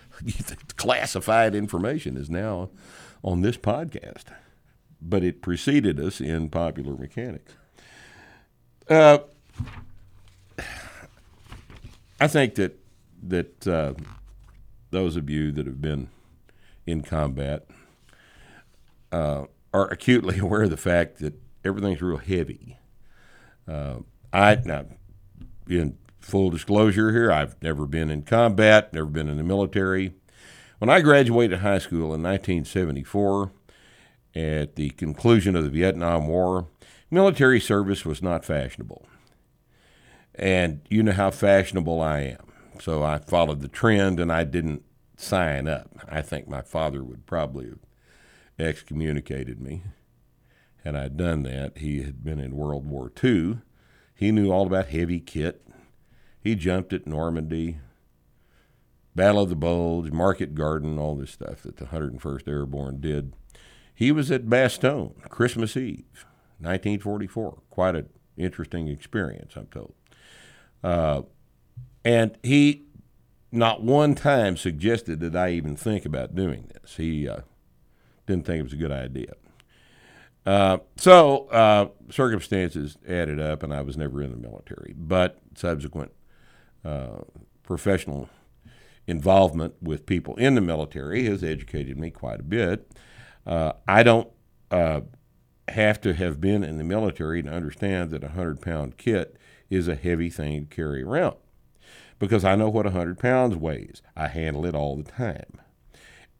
classified 0.75 1.56
information 1.56 2.18
is 2.18 2.29
now 2.29 2.70
on 3.24 3.41
this 3.41 3.58
podcast, 3.58 4.25
but 5.01 5.24
it 5.24 5.41
preceded 5.41 6.00
us 6.00 6.20
in 6.22 6.50
popular 6.50 6.96
mechanics. 6.96 7.53
Uh, 8.89 9.20
I 12.20 12.27
think 12.27 12.56
that 12.56 12.77
that 13.24 13.68
uh, 13.68 13.94
those 14.91 15.15
of 15.15 15.29
you 15.29 15.51
that 15.53 15.65
have 15.65 15.82
been 15.82 16.10
in 16.89 17.01
combat 17.01 17.65
uh, 19.12 19.46
are 19.74 19.88
acutely 19.89 20.39
aware 20.39 20.63
of 20.63 20.69
the 20.69 20.77
fact 20.77 21.19
that 21.19 21.34
everything's 21.63 22.01
real 22.01 22.17
heavy. 22.17 22.77
Uh, 23.67 24.00
I 24.34 24.58
now, 24.65 24.86
in 25.67 25.98
full 26.19 26.50
disclosure 26.50 27.12
here, 27.12 27.31
I've 27.31 27.62
never 27.62 27.86
been 27.86 28.10
in 28.10 28.24
combat, 28.24 28.93
never 28.93 29.08
been 29.08 29.29
in 29.29 29.38
the 29.38 29.43
military. 29.43 30.13
When 30.79 30.89
I 30.89 31.01
graduated 31.01 31.60
high 31.60 31.79
school 31.79 32.13
in 32.13 32.24
1974, 32.24 33.51
at 34.36 34.75
the 34.75 34.91
conclusion 34.91 35.55
of 35.55 35.63
the 35.63 35.69
Vietnam 35.69 36.27
War, 36.27 36.67
military 37.12 37.60
service 37.60 38.05
was 38.05 38.22
not 38.22 38.46
fashionable. 38.46 39.05
And 40.36 40.81
you 40.89 41.03
know 41.03 41.12
how 41.12 41.31
fashionable 41.31 42.01
I 42.01 42.19
am. 42.22 42.53
So 42.79 43.03
I 43.03 43.17
followed 43.17 43.62
the 43.62 43.67
trend 43.67 44.19
and 44.19 44.31
I 44.31 44.46
didn't 44.46 44.84
sign 45.20 45.68
up. 45.68 45.90
I 46.08 46.22
think 46.22 46.48
my 46.48 46.62
father 46.62 47.04
would 47.04 47.26
probably 47.26 47.66
have 47.66 47.80
excommunicated 48.58 49.60
me 49.60 49.84
had 50.84 50.96
I 50.96 51.10
done 51.10 51.44
that. 51.44 51.78
He 51.78 52.04
had 52.04 52.24
been 52.24 52.40
in 52.40 52.56
World 52.56 52.90
War 52.90 53.12
II. 53.22 53.58
He 54.16 54.32
knew 54.32 54.52
all 54.52 54.68
about 54.68 54.88
heavy 54.88 55.20
kit. 55.20 55.68
He 56.42 56.56
jumped 56.56 56.94
at 56.94 57.06
Normandy, 57.06 57.80
Battle 59.14 59.44
of 59.44 59.50
the 59.50 59.56
Bulge, 59.56 60.12
Market 60.12 60.56
Garden, 60.56 60.98
all 60.98 61.16
this 61.16 61.32
stuff 61.32 61.64
that 61.64 61.78
the 61.78 61.86
101st 61.86 62.48
Airborne 62.48 63.02
did. 63.02 63.34
He 63.94 64.14
was 64.14 64.32
at 64.32 64.46
Bastogne 64.46 65.22
Christmas 65.30 65.76
Eve, 65.76 66.26
1944. 66.60 67.62
Quite 67.70 67.96
an 67.96 68.10
interesting 68.38 68.88
experience, 68.88 69.54
I'm 69.58 69.68
told. 69.68 69.94
Uh, 70.82 71.24
and 72.06 72.38
he 72.42 72.88
not 73.51 73.82
one 73.82 74.15
time 74.15 74.58
suggested 74.58 75.20
that 75.22 75.36
I 75.36 75.51
even 75.51 75.75
think 75.75 76.06
about 76.06 76.36
doing 76.36 76.70
this. 76.74 76.98
He 76.98 77.27
uh, 77.27 77.41
didn't 78.27 78.46
think 78.46 78.60
it 78.60 78.63
was 78.63 78.74
a 78.74 78.77
good 78.77 78.91
idea. 78.91 79.34
Uh, 80.46 80.79
so 80.96 81.48
uh, 81.48 81.89
circumstances 82.10 82.98
added 83.08 83.39
up, 83.39 83.63
and 83.63 83.74
I 83.74 83.82
was 83.82 83.98
never 83.98 84.22
in 84.22 84.32
the 84.32 84.38
military. 84.38 84.94
But 84.98 85.39
subsequent 85.56 86.12
uh, 86.86 87.20
professional 87.63 88.29
involvement 89.08 89.75
with 89.82 90.06
people 90.06 90.36
in 90.36 90.56
the 90.56 90.62
military 90.62 91.25
has 91.25 91.44
educated 91.44 91.98
me 91.98 92.12
quite 92.12 92.39
a 92.39 92.44
bit. 92.44 92.91
Uh, 93.46 93.74
I 93.88 94.03
don't 94.03 94.29
uh, 94.70 95.01
have 95.68 96.00
to 96.01 96.13
have 96.13 96.39
been 96.39 96.63
in 96.63 96.77
the 96.77 96.84
military 96.84 97.41
to 97.41 97.50
understand 97.50 98.12
that 98.12 98.24
a 98.24 98.29
hundred 98.29 98.62
pound 98.62 98.98
kit 98.98 99.38
is 99.70 99.88
a 99.88 99.96
heavy 99.96 100.29
thing 100.29 100.65
to 100.65 100.75
carry 100.75 101.03
around 101.03 101.36
because 102.20 102.44
I 102.44 102.56
know 102.56 102.70
what 102.70 102.86
a 102.86 102.92
hundred 102.92 103.18
pounds 103.18 103.56
weighs. 103.56 104.02
I 104.16 104.28
handle 104.28 104.66
it 104.66 104.76
all 104.76 104.98
the 104.98 105.10
time, 105.10 105.60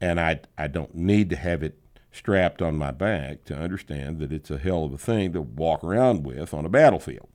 and 0.00 0.20
I 0.20 0.40
I 0.56 0.68
don't 0.68 0.94
need 0.94 1.30
to 1.30 1.36
have 1.36 1.62
it 1.62 1.78
strapped 2.12 2.60
on 2.60 2.76
my 2.76 2.90
back 2.90 3.44
to 3.44 3.56
understand 3.56 4.18
that 4.18 4.32
it's 4.32 4.50
a 4.50 4.58
hell 4.58 4.84
of 4.84 4.92
a 4.92 4.98
thing 4.98 5.32
to 5.32 5.40
walk 5.40 5.82
around 5.82 6.24
with 6.24 6.52
on 6.52 6.66
a 6.66 6.68
battlefield. 6.68 7.28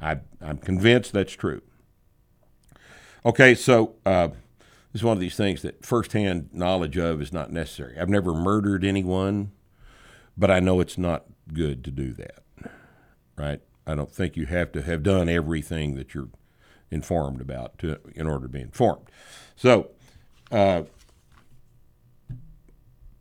I 0.00 0.18
I'm 0.40 0.58
convinced 0.58 1.12
that's 1.12 1.32
true. 1.32 1.62
Okay, 3.24 3.54
so 3.54 3.96
uh, 4.06 4.28
this 4.92 5.00
is 5.00 5.04
one 5.04 5.16
of 5.16 5.20
these 5.20 5.36
things 5.36 5.62
that 5.62 5.84
firsthand 5.84 6.48
knowledge 6.52 6.96
of 6.96 7.20
is 7.20 7.32
not 7.32 7.52
necessary. 7.52 7.98
I've 7.98 8.08
never 8.08 8.32
murdered 8.32 8.84
anyone, 8.84 9.52
but 10.38 10.50
I 10.50 10.58
know 10.60 10.80
it's 10.80 10.96
not 10.96 11.24
good 11.52 11.84
to 11.84 11.90
do 11.90 12.14
that. 12.14 12.42
Right? 13.36 13.60
I 13.86 13.94
don't 13.94 14.12
think 14.12 14.36
you 14.36 14.46
have 14.46 14.72
to 14.72 14.82
have 14.82 15.02
done 15.02 15.28
everything 15.28 15.96
that 15.96 16.14
you're 16.14 16.28
informed 16.90 17.40
about 17.40 17.78
to 17.78 17.98
in 18.14 18.26
order 18.26 18.46
to 18.46 18.52
be 18.52 18.60
informed. 18.60 19.06
So, 19.56 19.90
uh, 20.50 20.82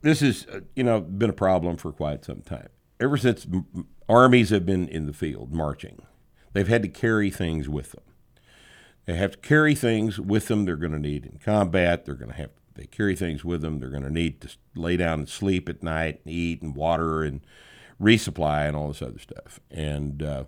this 0.01 0.21
has 0.21 0.47
uh, 0.47 0.61
you 0.75 0.83
know 0.83 1.01
been 1.01 1.29
a 1.29 1.33
problem 1.33 1.77
for 1.77 1.91
quite 1.91 2.25
some 2.25 2.41
time. 2.41 2.69
Ever 2.99 3.17
since 3.17 3.45
m- 3.45 3.87
armies 4.07 4.49
have 4.49 4.65
been 4.65 4.87
in 4.87 5.05
the 5.05 5.13
field 5.13 5.53
marching, 5.53 6.01
they've 6.53 6.67
had 6.67 6.81
to 6.83 6.89
carry 6.89 7.29
things 7.29 7.69
with 7.69 7.91
them. 7.91 8.03
They 9.05 9.15
have 9.15 9.31
to 9.31 9.37
carry 9.37 9.75
things 9.75 10.19
with 10.19 10.47
them. 10.47 10.65
They're 10.65 10.75
going 10.75 10.91
to 10.91 10.99
need 10.99 11.25
in 11.25 11.39
combat. 11.43 12.05
They're 12.05 12.15
going 12.15 12.31
to 12.31 12.37
have 12.37 12.51
they 12.75 12.85
carry 12.85 13.15
things 13.15 13.43
with 13.43 13.61
them. 13.61 13.79
They're 13.79 13.89
going 13.89 14.03
to 14.03 14.09
need 14.09 14.39
to 14.41 14.49
lay 14.73 14.95
down 14.95 15.19
and 15.19 15.29
sleep 15.29 15.67
at 15.67 15.83
night, 15.83 16.21
and 16.23 16.33
eat 16.33 16.61
and 16.61 16.75
water 16.75 17.23
and 17.23 17.41
resupply 18.01 18.67
and 18.67 18.77
all 18.77 18.87
this 18.87 19.01
other 19.01 19.19
stuff. 19.19 19.59
And 19.69 20.23
uh, 20.23 20.43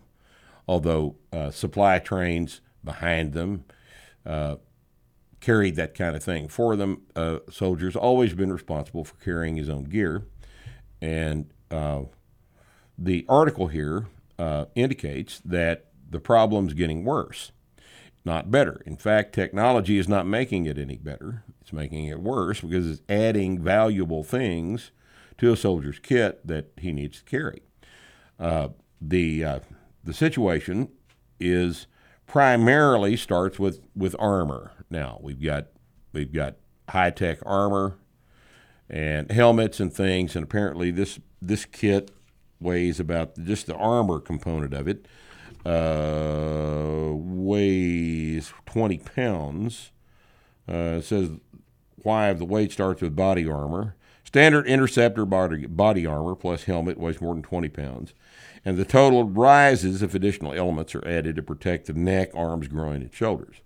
although 0.68 1.16
uh, 1.34 1.51
supply 1.51 2.00
trains 2.00 2.62
behind 2.83 3.33
them 3.33 3.65
uh, 4.25 4.55
carried 5.41 5.75
that 5.75 5.95
kind 5.95 6.15
of 6.15 6.23
thing 6.23 6.47
for 6.47 6.75
them, 6.75 7.01
uh, 7.15 7.39
soldiers 7.50 7.95
always 7.95 8.33
been 8.33 8.53
responsible 8.53 9.03
for 9.03 9.15
carrying 9.15 9.55
his 9.55 9.69
own 9.69 9.85
gear. 9.85 10.23
And 11.01 11.51
uh, 11.71 12.03
the 12.97 13.25
article 13.27 13.67
here 13.67 14.07
uh, 14.38 14.65
indicates 14.75 15.41
that 15.43 15.88
the 16.09 16.19
problem's 16.19 16.73
getting 16.73 17.03
worse, 17.03 17.51
not 18.23 18.51
better. 18.51 18.81
In 18.85 18.97
fact, 18.97 19.33
technology 19.33 19.97
is 19.97 20.07
not 20.07 20.27
making 20.27 20.67
it 20.67 20.77
any 20.77 20.97
better. 20.97 21.43
It's 21.61 21.73
making 21.73 22.05
it 22.05 22.19
worse 22.19 22.61
because 22.61 22.89
it's 22.89 23.01
adding 23.09 23.61
valuable 23.61 24.23
things 24.23 24.91
to 25.39 25.51
a 25.51 25.57
soldier's 25.57 26.00
kit 26.00 26.45
that 26.45 26.71
he 26.77 26.91
needs 26.91 27.19
to 27.19 27.25
carry. 27.25 27.63
Uh, 28.39 28.69
the 29.01 29.43
uh, 29.43 29.59
the 30.03 30.13
situation 30.13 30.89
is 31.39 31.88
primarily 32.31 33.17
starts 33.17 33.59
with, 33.59 33.81
with 33.93 34.15
armor. 34.17 34.71
Now 34.89 35.19
we've 35.21 35.43
got 35.43 35.67
we've 36.13 36.31
got 36.31 36.55
high 36.88 37.09
tech 37.09 37.39
armor 37.45 37.97
and 38.89 39.29
helmets 39.29 39.81
and 39.81 39.91
things, 39.93 40.33
and 40.38 40.43
apparently 40.43 40.91
this 40.91 41.19
this 41.41 41.65
kit 41.65 42.09
weighs 42.61 43.01
about 43.01 43.38
just 43.43 43.67
the 43.67 43.75
armor 43.75 44.21
component 44.21 44.73
of 44.73 44.88
it 44.88 45.07
uh, 45.65 47.11
weighs 47.13 48.53
20 48.65 48.97
pounds. 49.00 49.91
Uh, 50.69 51.00
it 51.00 51.03
says 51.03 51.31
why 51.97 52.31
the 52.31 52.45
weight 52.45 52.71
starts 52.71 53.01
with 53.01 53.13
body 53.13 53.45
armor. 53.45 53.97
Standard 54.23 54.67
interceptor 54.67 55.25
body, 55.25 55.65
body 55.65 56.05
armor 56.05 56.35
plus 56.35 56.63
helmet 56.63 56.97
weighs 56.97 57.19
more 57.19 57.33
than 57.33 57.43
20 57.43 57.67
pounds. 57.67 58.13
And 58.63 58.77
the 58.77 58.86
total 58.86 59.24
rises 59.24 60.03
if 60.03 60.13
additional 60.13 60.53
elements 60.53 60.94
are 60.94 61.08
added 61.08 61.36
to 61.36 61.44
protect 61.44 61.88
the 61.88 61.94
neck, 61.94 62.30
arms, 62.36 62.68
groin, 62.68 63.01
and 63.01 63.13
shoulders. 63.13 63.58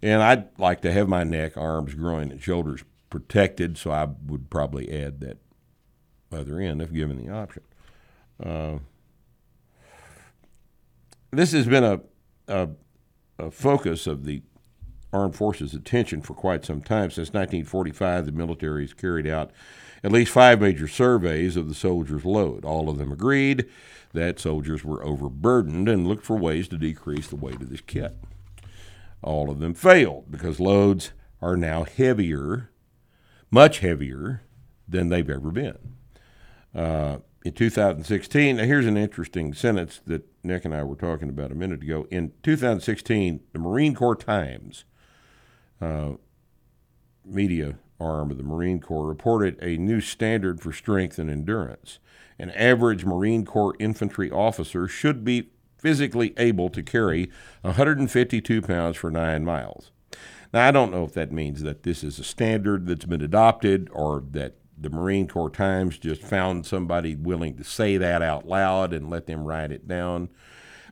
And 0.00 0.22
I'd 0.22 0.58
like 0.58 0.82
to 0.82 0.92
have 0.92 1.08
my 1.08 1.24
neck, 1.24 1.56
arms, 1.56 1.94
groin, 1.94 2.30
and 2.30 2.40
shoulders 2.40 2.84
protected, 3.10 3.76
so 3.78 3.90
I 3.90 4.08
would 4.26 4.50
probably 4.50 4.92
add 4.92 5.20
that 5.20 5.38
other 6.32 6.60
end 6.60 6.82
if 6.82 6.92
given 6.92 7.24
the 7.24 7.32
option. 7.32 7.62
Uh, 8.42 8.78
this 11.30 11.52
has 11.52 11.66
been 11.66 11.84
a, 11.84 12.00
a, 12.48 12.68
a 13.38 13.50
focus 13.50 14.06
of 14.06 14.24
the 14.24 14.42
armed 15.12 15.36
forces' 15.36 15.74
attention 15.74 16.22
for 16.22 16.34
quite 16.34 16.64
some 16.64 16.80
time. 16.80 17.10
Since 17.10 17.28
1945, 17.28 18.26
the 18.26 18.32
military 18.32 18.82
has 18.82 18.92
carried 18.92 19.26
out 19.26 19.52
at 20.04 20.12
least 20.12 20.32
five 20.32 20.60
major 20.60 20.86
surveys 20.86 21.56
of 21.56 21.66
the 21.66 21.74
soldiers' 21.74 22.26
load. 22.26 22.64
All 22.64 22.90
of 22.90 22.98
them 22.98 23.10
agreed 23.10 23.64
that 24.12 24.38
soldiers 24.38 24.84
were 24.84 25.02
overburdened 25.02 25.88
and 25.88 26.06
looked 26.06 26.26
for 26.26 26.36
ways 26.36 26.68
to 26.68 26.76
decrease 26.76 27.26
the 27.26 27.36
weight 27.36 27.62
of 27.62 27.70
this 27.70 27.80
kit. 27.80 28.14
All 29.22 29.50
of 29.50 29.58
them 29.58 29.72
failed 29.72 30.30
because 30.30 30.60
loads 30.60 31.12
are 31.40 31.56
now 31.56 31.84
heavier, 31.84 32.70
much 33.50 33.78
heavier 33.78 34.42
than 34.86 35.08
they've 35.08 35.30
ever 35.30 35.50
been. 35.50 35.94
Uh, 36.74 37.18
in 37.42 37.52
2016, 37.52 38.56
now 38.56 38.64
here's 38.64 38.86
an 38.86 38.98
interesting 38.98 39.54
sentence 39.54 40.00
that 40.06 40.26
Nick 40.42 40.66
and 40.66 40.74
I 40.74 40.82
were 40.82 40.96
talking 40.96 41.30
about 41.30 41.50
a 41.50 41.54
minute 41.54 41.82
ago. 41.82 42.06
In 42.10 42.32
2016, 42.42 43.40
the 43.52 43.58
Marine 43.58 43.94
Corps 43.94 44.16
Times 44.16 44.84
uh, 45.80 46.12
media 47.24 47.78
arm 48.00 48.30
of 48.30 48.38
the 48.38 48.44
Marine 48.44 48.80
Corps 48.80 49.06
reported 49.06 49.58
a 49.62 49.76
new 49.76 50.00
standard 50.00 50.60
for 50.60 50.72
strength 50.72 51.18
and 51.18 51.30
endurance. 51.30 51.98
An 52.38 52.50
average 52.50 53.04
Marine 53.04 53.44
Corps 53.44 53.76
infantry 53.78 54.30
officer 54.30 54.88
should 54.88 55.24
be 55.24 55.50
physically 55.78 56.32
able 56.36 56.70
to 56.70 56.82
carry 56.82 57.30
152 57.62 58.62
pounds 58.62 58.96
for 58.96 59.10
nine 59.10 59.44
miles. 59.44 59.92
Now, 60.52 60.68
I 60.68 60.70
don't 60.70 60.90
know 60.92 61.04
if 61.04 61.12
that 61.14 61.32
means 61.32 61.62
that 61.62 61.82
this 61.82 62.02
is 62.02 62.18
a 62.18 62.24
standard 62.24 62.86
that's 62.86 63.04
been 63.04 63.20
adopted 63.20 63.88
or 63.92 64.22
that 64.30 64.54
the 64.78 64.90
Marine 64.90 65.28
Corps 65.28 65.50
Times 65.50 65.98
just 65.98 66.22
found 66.22 66.66
somebody 66.66 67.14
willing 67.14 67.56
to 67.56 67.64
say 67.64 67.96
that 67.96 68.22
out 68.22 68.46
loud 68.46 68.92
and 68.92 69.10
let 69.10 69.26
them 69.26 69.44
write 69.44 69.72
it 69.72 69.86
down. 69.86 70.30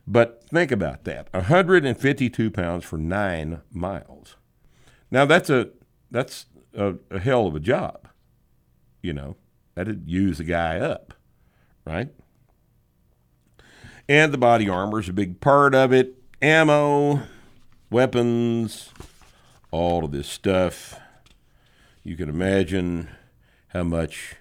But 0.05 0.43
think 0.49 0.71
about 0.71 1.05
that 1.05 1.27
152 1.31 2.51
pounds 2.51 2.83
for 2.83 2.97
nine 2.97 3.61
miles. 3.71 4.35
Now, 5.09 5.25
that's 5.25 5.49
a, 5.49 5.69
that's 6.11 6.45
a, 6.75 6.95
a 7.09 7.19
hell 7.19 7.47
of 7.47 7.55
a 7.55 7.59
job. 7.59 8.07
You 9.01 9.13
know, 9.13 9.35
that'd 9.75 10.09
use 10.09 10.39
a 10.39 10.43
guy 10.43 10.79
up, 10.79 11.13
right? 11.85 12.09
And 14.07 14.33
the 14.33 14.37
body 14.37 14.69
armor 14.69 14.99
is 14.99 15.09
a 15.09 15.13
big 15.13 15.39
part 15.41 15.73
of 15.73 15.93
it. 15.93 16.15
Ammo, 16.41 17.21
weapons, 17.89 18.91
all 19.71 20.03
of 20.05 20.11
this 20.11 20.27
stuff. 20.27 20.99
You 22.03 22.17
can 22.17 22.27
imagine 22.29 23.09
how 23.69 23.83
much 23.83 24.35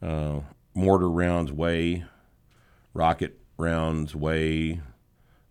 uh, 0.00 0.40
mortar 0.74 1.10
rounds 1.10 1.52
weigh, 1.52 2.04
rocket 2.94 3.40
rounds 3.58 4.14
weigh, 4.14 4.80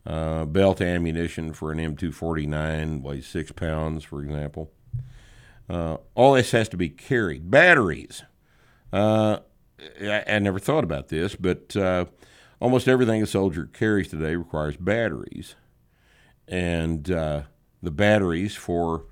uh, 0.06 0.46
belt 0.46 0.82
ammunition 0.82 1.52
for 1.52 1.72
an 1.72 1.80
M249 1.80 3.02
weighs 3.02 3.28
six 3.28 3.52
pounds, 3.52 4.04
for 4.04 4.24
example. 4.24 4.72
Uh, 5.70 5.98
all 6.14 6.34
this 6.34 6.52
has 6.52 6.70
to 6.70 6.78
be 6.78 6.90
carried. 6.90 7.50
Batteries. 7.50 8.24
Uh, 8.94 9.40
I, 10.02 10.24
I, 10.28 10.40
never 10.40 10.60
thought 10.60 10.84
about 10.84 11.10
this, 11.10 11.36
but 11.36 11.76
uh, 11.76 12.06
almost 12.60 12.88
everything 12.88 13.22
a 13.22 13.26
soldier 13.26 13.66
carries 13.66 14.10
today 14.10 14.36
requires 14.36 14.78
batteries. 14.78 15.56
And 16.48 17.10
uh, 17.10 17.44
the 17.82 17.92
batteries 17.92 18.56
for 18.56 19.06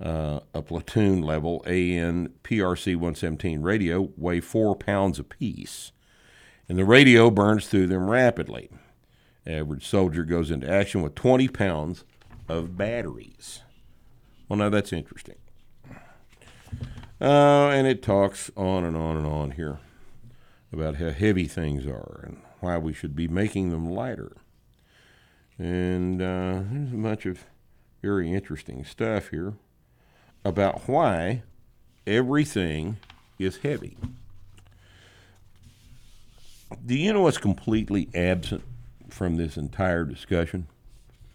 uh, 0.00 0.40
a 0.52 0.62
platoon 0.62 1.22
level 1.22 1.64
AN 1.66 2.34
PRC 2.44 2.94
117 2.94 3.62
radio 3.62 4.10
weigh 4.16 4.40
four 4.40 4.76
pounds 4.76 5.18
apiece. 5.18 5.92
And 6.68 6.78
the 6.78 6.84
radio 6.84 7.30
burns 7.30 7.68
through 7.68 7.86
them 7.86 8.10
rapidly. 8.10 8.70
Average 9.46 9.86
soldier 9.86 10.24
goes 10.24 10.50
into 10.50 10.68
action 10.68 11.02
with 11.02 11.14
20 11.14 11.48
pounds 11.48 12.04
of 12.48 12.76
batteries. 12.76 13.62
Well, 14.48 14.58
now 14.58 14.68
that's 14.68 14.92
interesting. 14.92 15.36
Uh, 17.20 17.68
and 17.68 17.86
it 17.86 18.02
talks 18.02 18.50
on 18.56 18.84
and 18.84 18.96
on 18.96 19.16
and 19.16 19.26
on 19.26 19.52
here 19.52 19.78
about 20.72 20.96
how 20.96 21.10
heavy 21.10 21.46
things 21.46 21.86
are 21.86 22.20
and 22.24 22.42
why 22.60 22.76
we 22.76 22.92
should 22.92 23.16
be 23.16 23.26
making 23.26 23.70
them 23.70 23.88
lighter. 23.88 24.32
And 25.58 26.20
uh, 26.20 26.60
there's 26.70 26.92
a 26.92 26.96
bunch 26.96 27.24
of 27.24 27.44
very 28.02 28.32
interesting 28.32 28.84
stuff 28.84 29.28
here 29.28 29.54
about 30.44 30.86
why 30.86 31.42
everything 32.06 32.98
is 33.38 33.58
heavy. 33.58 33.96
Do 36.84 36.94
you 36.94 37.12
know 37.12 37.22
what's 37.22 37.38
completely 37.38 38.08
absent 38.14 38.62
from 39.08 39.36
this 39.36 39.56
entire 39.56 40.04
discussion 40.04 40.66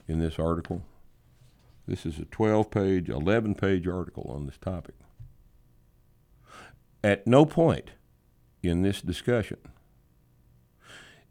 in 0.07 0.19
this 0.19 0.37
article? 0.37 0.83
This 1.87 2.05
is 2.05 2.19
a 2.19 2.25
12 2.25 2.69
page, 2.69 3.09
11 3.09 3.55
page 3.55 3.87
article 3.87 4.31
on 4.33 4.45
this 4.45 4.57
topic. 4.57 4.95
At 7.03 7.25
no 7.25 7.45
point 7.45 7.91
in 8.61 8.83
this 8.83 9.01
discussion 9.01 9.57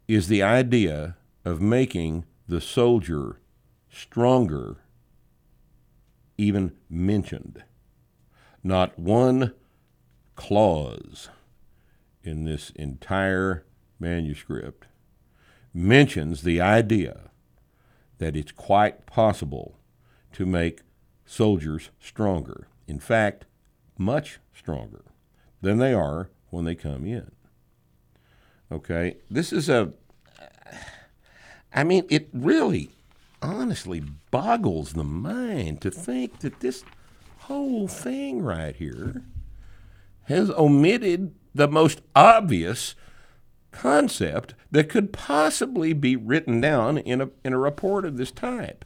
is 0.07 0.27
the 0.27 0.43
idea 0.43 1.15
of 1.45 1.61
making 1.61 2.25
the 2.47 2.59
soldier 2.59 3.39
stronger 3.89 4.77
even 6.37 6.73
mentioned. 6.89 7.63
Not 8.63 8.99
one 8.99 9.53
clause 10.35 11.29
in 12.21 12.43
this 12.43 12.71
entire 12.71 13.65
manuscript 13.97 14.87
mentions 15.73 16.41
the 16.41 16.59
idea 16.59 17.31
that 18.17 18.35
it's 18.35 18.51
quite 18.51 19.05
possible 19.05 19.77
to 20.33 20.45
make 20.45 20.81
soldiers 21.25 21.91
stronger. 21.99 22.67
In 22.87 22.99
fact, 22.99 23.45
much 23.97 24.39
stronger 24.53 25.05
than 25.61 25.77
they 25.77 25.93
are 25.93 26.29
when 26.49 26.65
they 26.65 26.75
come 26.75 27.05
in. 27.05 27.31
Okay, 28.71 29.17
this 29.29 29.51
is 29.51 29.69
a. 29.69 29.93
I 31.73 31.83
mean, 31.83 32.05
it 32.09 32.29
really, 32.33 32.89
honestly 33.41 34.01
boggles 34.31 34.93
the 34.93 35.03
mind 35.03 35.81
to 35.81 35.91
think 35.91 36.39
that 36.39 36.59
this 36.59 36.83
whole 37.39 37.87
thing 37.87 38.41
right 38.41 38.75
here 38.75 39.23
has 40.23 40.49
omitted 40.51 41.33
the 41.53 41.67
most 41.67 42.01
obvious 42.15 42.95
concept 43.71 44.53
that 44.69 44.89
could 44.89 45.11
possibly 45.11 45.93
be 45.93 46.15
written 46.15 46.61
down 46.61 46.97
in 46.97 47.21
a 47.21 47.29
in 47.43 47.53
a 47.53 47.57
report 47.57 48.05
of 48.05 48.17
this 48.17 48.31
type. 48.31 48.85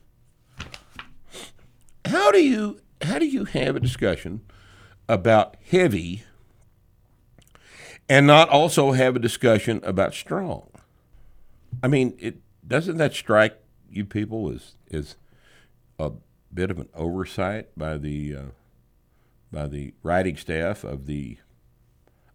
How 2.05 2.31
do 2.31 2.43
you 2.43 2.79
how 3.01 3.19
do 3.19 3.25
you 3.25 3.45
have 3.45 3.75
a 3.75 3.79
discussion 3.79 4.41
about 5.07 5.57
heavy 5.69 6.23
and 8.07 8.27
not 8.27 8.49
also 8.49 8.91
have 8.91 9.15
a 9.15 9.19
discussion 9.19 9.81
about 9.83 10.13
strong. 10.13 10.69
I 11.81 11.87
mean, 11.87 12.15
it 12.19 12.37
doesn't 12.67 12.97
that 12.97 13.13
strike 13.13 13.57
you 13.89 14.05
people 14.05 14.49
as 14.51 14.75
as 14.91 15.15
a 15.99 16.11
bit 16.53 16.71
of 16.71 16.79
an 16.79 16.89
oversight 16.93 17.69
by 17.77 17.97
the 17.97 18.35
uh, 18.35 18.41
by 19.51 19.67
the 19.67 19.93
writing 20.03 20.37
staff 20.37 20.83
of 20.83 21.05
the 21.05 21.37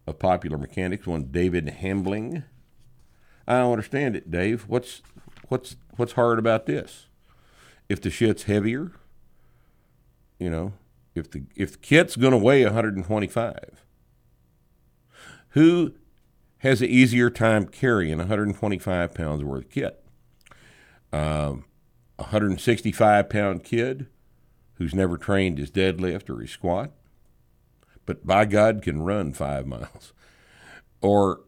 of 0.06 0.18
Popular 0.18 0.58
Mechanics, 0.58 1.06
one 1.06 1.28
David 1.30 1.68
Hambling. 1.68 2.44
I 3.46 3.58
don't 3.58 3.72
understand 3.72 4.16
it, 4.16 4.30
Dave. 4.30 4.64
What's 4.68 5.02
what's 5.48 5.76
what's 5.96 6.12
hard 6.12 6.38
about 6.38 6.66
this? 6.66 7.06
If 7.88 8.00
the 8.00 8.10
shit's 8.10 8.44
heavier, 8.44 8.92
you 10.38 10.50
know, 10.50 10.72
if 11.14 11.30
the 11.30 11.44
if 11.56 11.72
the 11.72 11.78
kit's 11.78 12.16
going 12.16 12.32
to 12.32 12.38
weigh 12.38 12.64
125 12.64 13.84
who 15.50 15.94
has 16.58 16.82
an 16.82 16.88
easier 16.88 17.30
time 17.30 17.66
carrying 17.66 18.18
125 18.18 19.14
pounds 19.14 19.42
worth 19.42 19.64
of 19.64 19.70
kit? 19.70 20.04
Um, 21.12 21.64
a 22.18 22.24
165 22.24 23.28
pound 23.28 23.64
kid 23.64 24.06
who's 24.74 24.94
never 24.94 25.16
trained 25.16 25.58
his 25.58 25.70
deadlift 25.70 26.30
or 26.30 26.40
his 26.40 26.50
squat, 26.50 26.90
but 28.06 28.26
by 28.26 28.44
God 28.44 28.82
can 28.82 29.02
run 29.02 29.32
five 29.32 29.66
miles. 29.66 30.12
Or 31.00 31.42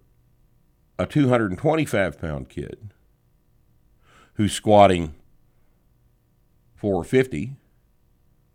a 0.98 1.06
225 1.06 2.20
pound 2.20 2.48
kid 2.48 2.92
who's 4.34 4.52
squatting 4.52 5.14
450, 6.74 7.56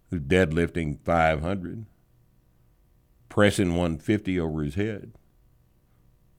who's 0.09 0.21
deadlifting 0.21 0.99
500, 1.03 1.85
pressing 3.29 3.69
150 3.69 4.39
over 4.39 4.63
his 4.63 4.75
head 4.75 5.13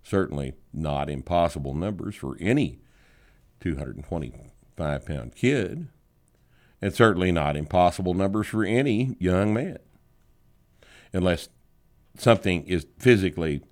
certainly 0.09 0.55
not 0.73 1.11
impossible 1.11 1.75
numbers 1.75 2.15
for 2.15 2.37
any 2.41 2.81
225 3.61 5.07
pound 5.07 5.35
kid, 5.35 5.89
and 6.81 6.95
certainly 6.95 7.33
not 7.33 7.57
impossible 7.57 8.15
numbers 8.15 8.47
for 8.47 8.65
any 8.65 9.17
young 9.19 9.53
man, 9.53 9.79
unless 11.13 11.49
something 12.17 12.65
is 12.65 12.87
physically 12.99 13.63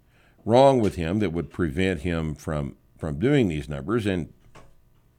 wrong 0.44 0.80
with 0.80 0.96
him 0.96 1.18
that 1.20 1.32
would 1.32 1.50
prevent 1.50 2.00
him 2.00 2.34
from, 2.34 2.76
from 2.98 3.18
doing 3.18 3.48
these 3.48 3.68
numbers. 3.68 4.06
And 4.06 4.32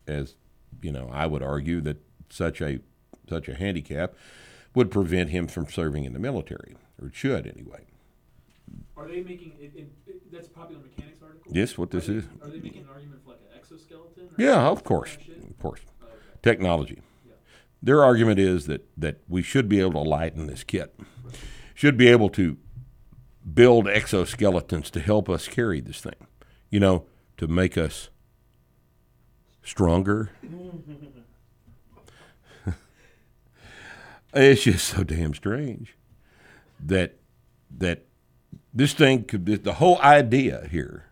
as 0.07 0.35
you 0.81 0.91
know, 0.91 1.09
I 1.11 1.25
would 1.25 1.43
argue 1.43 1.81
that 1.81 1.97
such 2.29 2.61
a 2.61 2.79
such 3.29 3.49
a 3.49 3.55
handicap 3.55 4.13
would 4.73 4.89
prevent 4.89 5.29
him 5.29 5.47
from 5.47 5.67
serving 5.67 6.05
in 6.05 6.13
the 6.13 6.19
military, 6.19 6.77
or 7.01 7.11
should 7.11 7.45
anyway. 7.45 7.85
Are 8.97 9.07
they 9.07 9.21
making 9.21 9.53
it, 9.59 9.71
it, 9.75 9.91
it, 10.07 10.31
that's 10.31 10.47
a 10.47 10.51
popular 10.51 10.81
mechanics 10.81 11.19
article? 11.21 11.51
Yes, 11.53 11.77
what 11.77 11.93
Are 11.93 11.97
this 11.97 12.07
they- 12.07 12.13
is. 12.15 12.23
Are 12.41 12.49
they 12.49 12.59
making 12.59 12.81
an 12.83 12.89
argument 12.91 13.21
for 13.23 13.31
like 13.31 13.39
an 13.51 13.57
exoskeleton? 13.57 14.23
or 14.23 14.29
Yeah, 14.43 14.67
of 14.67 14.83
course, 14.83 15.17
of 15.49 15.59
course. 15.59 15.81
Oh, 16.01 16.05
okay. 16.05 16.15
Technology. 16.41 17.01
Their 17.81 18.03
argument 18.03 18.39
is 18.39 18.65
that 18.65 18.87
that 18.97 19.19
we 19.27 19.43
should 19.43 19.69
be 19.69 19.79
able 19.79 20.03
to 20.03 20.09
lighten 20.09 20.47
this 20.47 20.63
kit, 20.63 20.99
should 21.75 21.95
be 21.95 22.07
able 22.07 22.29
to 22.29 22.57
build 23.53 23.85
exoskeletons 23.85 24.89
to 24.91 24.99
help 24.99 25.29
us 25.29 25.47
carry 25.47 25.79
this 25.79 26.01
thing. 26.01 26.15
You 26.71 26.79
know, 26.79 27.05
to 27.37 27.47
make 27.47 27.77
us 27.77 28.09
stronger. 29.63 30.31
it's 34.33 34.63
just 34.63 34.87
so 34.87 35.03
damn 35.03 35.33
strange 35.35 35.95
that 36.79 37.19
that 37.69 38.06
this 38.77 38.93
thing 38.93 39.23
could 39.23 39.43
the 39.63 39.73
whole 39.73 39.99
idea 40.01 40.67
here 40.69 41.05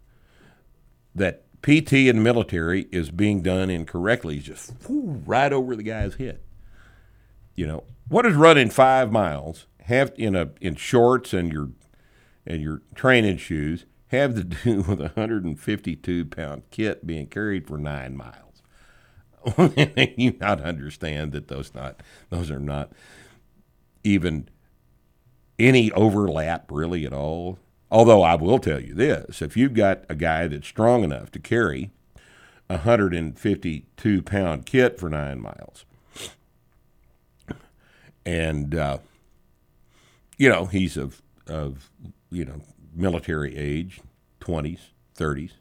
that 1.16 1.44
PT 1.64 1.94
in 1.94 2.18
the 2.18 2.22
military 2.22 2.88
is 2.92 3.10
being 3.10 3.42
done 3.42 3.72
incorrectly 3.72 4.38
is 4.38 4.44
just 4.44 4.74
right 4.88 5.52
over 5.52 5.76
the 5.76 5.82
guy's 5.82 6.16
head. 6.16 6.40
You 7.56 7.66
know, 7.66 7.84
what 8.08 8.22
does 8.22 8.36
running 8.36 8.70
five 8.70 9.12
miles 9.12 9.66
have 9.82 10.14
in 10.16 10.36
a 10.36 10.52
in 10.62 10.76
shorts 10.76 11.34
and 11.34 11.52
your 11.52 11.72
and 12.46 12.62
your 12.62 12.84
training 12.94 13.38
shoes 13.38 13.86
have 14.08 14.36
to 14.36 14.44
do 14.44 14.82
with 14.88 15.00
a 15.00 15.12
152 15.16 16.26
pound 16.26 16.64
kit 16.70 17.08
being 17.08 17.26
carried 17.26 17.68
for 17.68 17.80
nine 17.80 18.16
miles? 18.16 18.62
you 20.18 20.36
not 20.40 20.62
understand 20.62 21.32
that 21.32 21.48
those 21.48 21.74
not 21.74 22.02
those 22.30 22.52
are 22.52 22.60
not 22.60 22.92
even 24.04 24.50
any 25.58 25.92
overlap 25.92 26.72
really 26.72 27.06
at 27.06 27.14
all. 27.14 27.58
Although 27.92 28.24
I 28.24 28.36
will 28.36 28.60
tell 28.60 28.80
you 28.80 28.94
this: 28.94 29.42
if 29.42 29.56
you've 29.56 29.74
got 29.74 30.04
a 30.10 30.16
guy 30.16 30.48
that's 30.48 30.68
strong 30.68 31.04
enough 31.04 31.32
to 31.32 31.40
carry 31.40 31.92
a 32.70 32.78
152 32.78 34.22
pound 34.24 34.66
kit 34.66 35.00
for 35.00 35.10
nine 35.10 35.40
miles, 35.40 35.86
and 38.26 38.76
uh, 38.76 38.98
you 40.38 40.50
know 40.50 40.66
he's 40.66 40.98
of 40.98 41.22
of 41.48 41.90
you 42.32 42.46
know 42.46 42.62
military 42.94 43.56
age, 43.56 44.02
20s, 44.40 44.80
30s. 45.18 45.52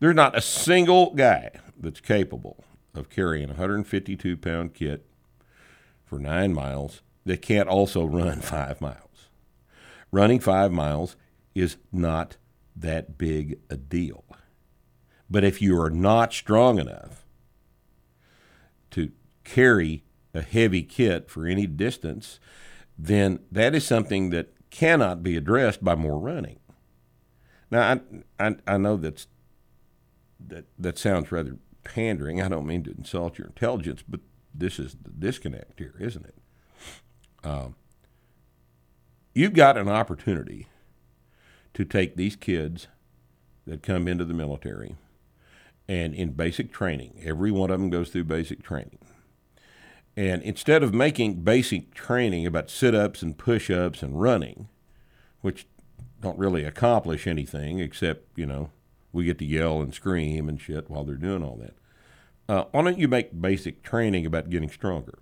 There's 0.00 0.14
not 0.14 0.36
a 0.36 0.40
single 0.40 1.14
guy 1.14 1.50
that's 1.78 2.00
capable 2.00 2.64
of 2.94 3.10
carrying 3.10 3.46
a 3.46 3.54
152 3.54 4.36
pound 4.36 4.74
kit 4.74 5.06
for 6.04 6.18
nine 6.18 6.52
miles 6.52 7.02
that 7.28 7.42
can't 7.42 7.68
also 7.68 8.04
run 8.04 8.40
five 8.40 8.80
miles. 8.80 9.28
Running 10.10 10.40
five 10.40 10.72
miles 10.72 11.14
is 11.54 11.76
not 11.92 12.38
that 12.74 13.18
big 13.18 13.58
a 13.68 13.76
deal. 13.76 14.24
But 15.28 15.44
if 15.44 15.60
you 15.60 15.78
are 15.78 15.90
not 15.90 16.32
strong 16.32 16.78
enough 16.78 17.26
to 18.92 19.12
carry 19.44 20.04
a 20.32 20.40
heavy 20.40 20.82
kit 20.82 21.28
for 21.28 21.46
any 21.46 21.66
distance, 21.66 22.40
then 22.96 23.40
that 23.52 23.74
is 23.74 23.86
something 23.86 24.30
that 24.30 24.54
cannot 24.70 25.22
be 25.22 25.36
addressed 25.36 25.84
by 25.84 25.94
more 25.94 26.18
running. 26.18 26.58
Now, 27.70 28.00
I, 28.40 28.46
I, 28.46 28.56
I 28.66 28.76
know 28.78 28.96
that's, 28.96 29.26
that 30.46 30.64
that 30.78 30.96
sounds 30.96 31.30
rather 31.30 31.58
pandering. 31.84 32.40
I 32.40 32.48
don't 32.48 32.66
mean 32.66 32.84
to 32.84 32.90
insult 32.92 33.36
your 33.36 33.48
intelligence, 33.48 34.02
but 34.08 34.20
this 34.54 34.78
is 34.78 34.96
the 35.02 35.10
disconnect 35.10 35.78
here, 35.78 35.94
isn't 36.00 36.24
it? 36.24 36.34
Um, 37.44 37.76
you've 39.34 39.54
got 39.54 39.76
an 39.76 39.88
opportunity 39.88 40.68
to 41.74 41.84
take 41.84 42.16
these 42.16 42.36
kids 42.36 42.88
that 43.66 43.82
come 43.82 44.08
into 44.08 44.24
the 44.24 44.34
military 44.34 44.96
and 45.88 46.14
in 46.14 46.32
basic 46.32 46.70
training, 46.70 47.18
every 47.24 47.50
one 47.50 47.70
of 47.70 47.80
them 47.80 47.88
goes 47.88 48.10
through 48.10 48.24
basic 48.24 48.62
training. 48.62 48.98
And 50.16 50.42
instead 50.42 50.82
of 50.82 50.92
making 50.92 51.42
basic 51.42 51.94
training 51.94 52.46
about 52.46 52.68
sit 52.68 52.94
ups 52.94 53.22
and 53.22 53.38
push 53.38 53.70
ups 53.70 54.02
and 54.02 54.20
running, 54.20 54.68
which 55.40 55.66
don't 56.20 56.38
really 56.38 56.64
accomplish 56.64 57.26
anything 57.26 57.78
except, 57.78 58.26
you 58.36 58.44
know, 58.44 58.70
we 59.12 59.24
get 59.24 59.38
to 59.38 59.44
yell 59.46 59.80
and 59.80 59.94
scream 59.94 60.48
and 60.48 60.60
shit 60.60 60.90
while 60.90 61.04
they're 61.04 61.14
doing 61.14 61.42
all 61.42 61.56
that. 61.56 61.74
Uh, 62.48 62.64
why 62.72 62.82
don't 62.82 62.98
you 62.98 63.08
make 63.08 63.40
basic 63.40 63.82
training 63.82 64.26
about 64.26 64.50
getting 64.50 64.68
stronger? 64.68 65.18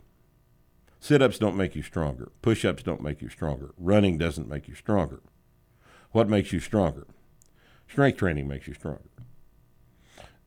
Sit 1.01 1.23
ups 1.23 1.39
don't 1.39 1.57
make 1.57 1.77
you 1.77 1.83
stronger. 1.83 2.33
Push 2.43 2.65
ups 2.65 2.83
don't 2.83 3.03
make 3.03 3.23
you 3.23 3.29
stronger. 3.29 3.73
Running 3.79 4.19
doesn't 4.19 4.49
make 4.49 4.69
you 4.69 4.75
stronger. 4.75 5.21
What 6.13 6.29
makes 6.29 6.53
you 6.53 6.61
stronger? 6.61 7.07
Strength 7.89 8.19
training 8.19 8.49
makes 8.49 8.67
you 8.67 8.75
stronger. 8.75 9.11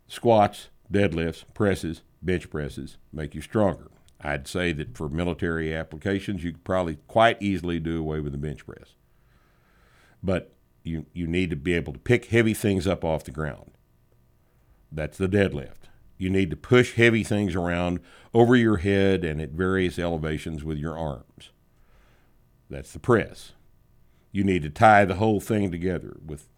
Squats, 0.08 0.70
deadlifts, 0.92 1.46
presses, 1.54 2.02
bench 2.22 2.50
presses 2.50 2.98
make 3.14 3.36
you 3.36 3.42
stronger. 3.42 3.92
I'd 4.22 4.48
say 4.48 4.74
that 4.74 4.98
for 4.98 5.08
military 5.08 5.74
applications, 5.74 6.44
you 6.44 6.52
could 6.52 6.64
probably 6.64 6.98
quite 7.08 7.42
easily 7.42 7.80
do 7.80 8.00
away 8.00 8.20
with 8.20 8.34
the 8.34 8.38
bench 8.38 8.66
press. 8.66 8.96
But 10.22 10.52
you, 10.84 11.06
you 11.14 11.28
need 11.28 11.50
to 11.52 11.56
be 11.56 11.74
able 11.74 11.94
to 11.94 12.00
pick 12.00 12.26
heavy 12.26 12.54
things 12.54 12.88
up 12.88 13.06
off 13.06 13.24
the 13.24 13.32
ground. 13.32 13.72
That's 14.92 15.18
the 15.18 15.30
deadlift. 15.30 15.89
You 16.20 16.30
need 16.30 16.50
to 16.50 16.58
push 16.58 16.96
heavy 16.96 17.24
things 17.24 17.56
around 17.56 18.02
over 18.34 18.56
your 18.56 18.78
head 18.78 19.24
and 19.24 19.42
at 19.42 19.52
various 19.52 19.98
elevations 19.98 20.66
with 20.66 20.78
your 20.78 20.98
arms. 20.98 21.50
That's 22.70 22.92
the 22.92 23.00
press. 23.00 23.54
You 24.34 24.44
need 24.44 24.62
to 24.64 24.70
tie 24.70 25.06
the 25.06 25.16
whole 25.16 25.40
thing 25.40 25.72
together 25.72 26.18
with 26.24 26.50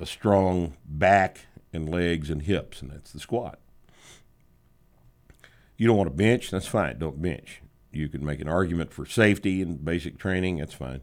a 0.00 0.04
strong 0.04 0.76
back 0.84 1.46
and 1.72 1.88
legs 1.88 2.30
and 2.30 2.42
hips, 2.42 2.82
and 2.82 2.90
that's 2.90 3.12
the 3.12 3.20
squat. 3.20 3.60
You 5.76 5.86
don't 5.86 5.96
want 5.96 6.10
to 6.10 6.16
bench, 6.16 6.50
that's 6.50 6.66
fine, 6.66 6.98
don't 6.98 7.22
bench. 7.22 7.62
You 7.92 8.08
can 8.08 8.24
make 8.24 8.40
an 8.40 8.48
argument 8.48 8.92
for 8.92 9.06
safety 9.06 9.62
and 9.62 9.84
basic 9.84 10.18
training, 10.18 10.56
that's 10.56 10.74
fine. 10.74 11.00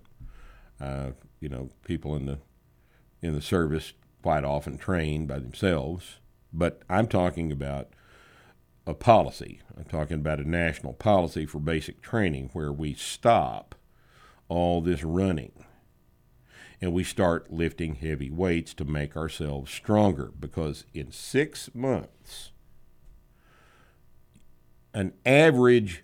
Uh, 0.80 1.12
you 1.40 1.48
know, 1.48 1.70
people 1.86 2.16
in 2.16 2.26
the 2.26 2.40
in 3.22 3.34
the 3.34 3.42
service 3.42 3.94
quite 4.22 4.44
often 4.44 4.78
train 4.78 5.26
by 5.26 5.40
themselves 5.40 6.20
but 6.54 6.82
I'm 6.90 7.08
talking 7.08 7.52
about 7.52 7.90
a 8.86 8.94
policy. 8.94 9.62
I'm 9.78 9.84
talking 9.84 10.18
about 10.18 10.40
a 10.40 10.50
national 10.50 10.94
policy 10.94 11.46
for 11.46 11.60
basic 11.60 12.02
training 12.02 12.50
where 12.54 12.72
we 12.72 12.94
stop 12.94 13.76
all 14.48 14.82
this 14.82 15.04
running 15.04 15.52
and 16.80 16.94
we 16.94 17.04
start 17.04 17.52
lifting 17.52 17.96
heavy 17.96 18.30
weights 18.30 18.74
to 18.76 18.86
make 18.86 19.18
ourselves 19.18 19.72
stronger 19.72 20.32
because 20.40 20.86
in 20.94 21.12
six 21.12 21.70
months, 21.74 22.52
an 24.94 25.14
average 25.26 26.04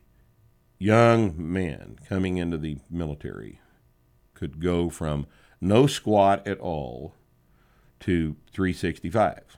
young 0.78 1.34
man 1.38 1.98
coming 2.10 2.38
into 2.38 2.58
the 2.58 2.78
military 2.90 3.62
could 4.34 4.60
go 4.60 4.90
from 4.90 5.26
no 5.62 5.88
squat 5.88 6.46
at 6.46 6.60
all 6.60 7.16
to 8.02 8.36
365 8.52 9.58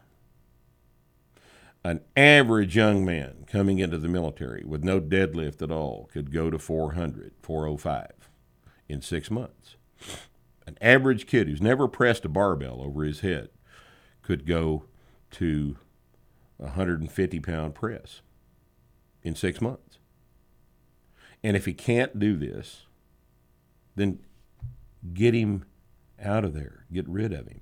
an 1.86 2.02
average 2.18 2.76
young 2.76 3.06
man 3.06 3.46
coming 3.46 3.78
into 3.78 4.00
the 4.00 4.08
military 4.08 4.64
with 4.66 4.84
no 4.84 5.00
deadlift 5.00 5.62
at 5.62 5.70
all 5.72 6.10
could 6.12 6.34
go 6.34 6.50
to 6.50 6.58
400, 6.58 7.34
405 7.44 8.12
in 8.90 9.04
six 9.04 9.30
months. 9.30 9.76
An 10.66 10.80
average 10.82 11.28
kid 11.28 11.48
who's 11.48 11.62
never 11.62 11.88
pressed 11.88 12.26
a 12.26 12.30
barbell 12.30 12.82
over 12.82 13.04
his 13.04 13.20
head 13.20 13.50
could 14.24 14.48
go 14.48 14.86
to 15.30 15.78
a 16.60 16.64
150 16.64 17.40
pound 17.42 17.76
press 17.76 18.22
in 19.22 19.36
six 19.36 19.62
months. 19.62 20.00
And 21.44 21.56
if 21.56 21.66
he 21.66 21.74
can't 21.76 22.18
do 22.18 22.36
this, 22.36 22.88
then 23.96 24.22
get 25.14 25.36
him 25.36 25.66
out 26.20 26.44
of 26.44 26.56
there, 26.56 26.86
get 26.92 27.08
rid 27.08 27.32
of 27.32 27.48
him 27.48 27.62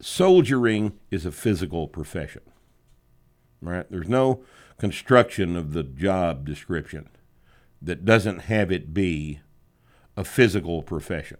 soldiering 0.00 0.98
is 1.10 1.26
a 1.26 1.32
physical 1.32 1.88
profession. 1.88 2.42
Right? 3.60 3.86
There's 3.90 4.08
no 4.08 4.42
construction 4.78 5.56
of 5.56 5.72
the 5.72 5.82
job 5.82 6.44
description 6.44 7.08
that 7.80 8.04
doesn't 8.04 8.40
have 8.40 8.70
it 8.70 8.92
be 8.92 9.40
a 10.16 10.24
physical 10.24 10.82
profession. 10.82 11.38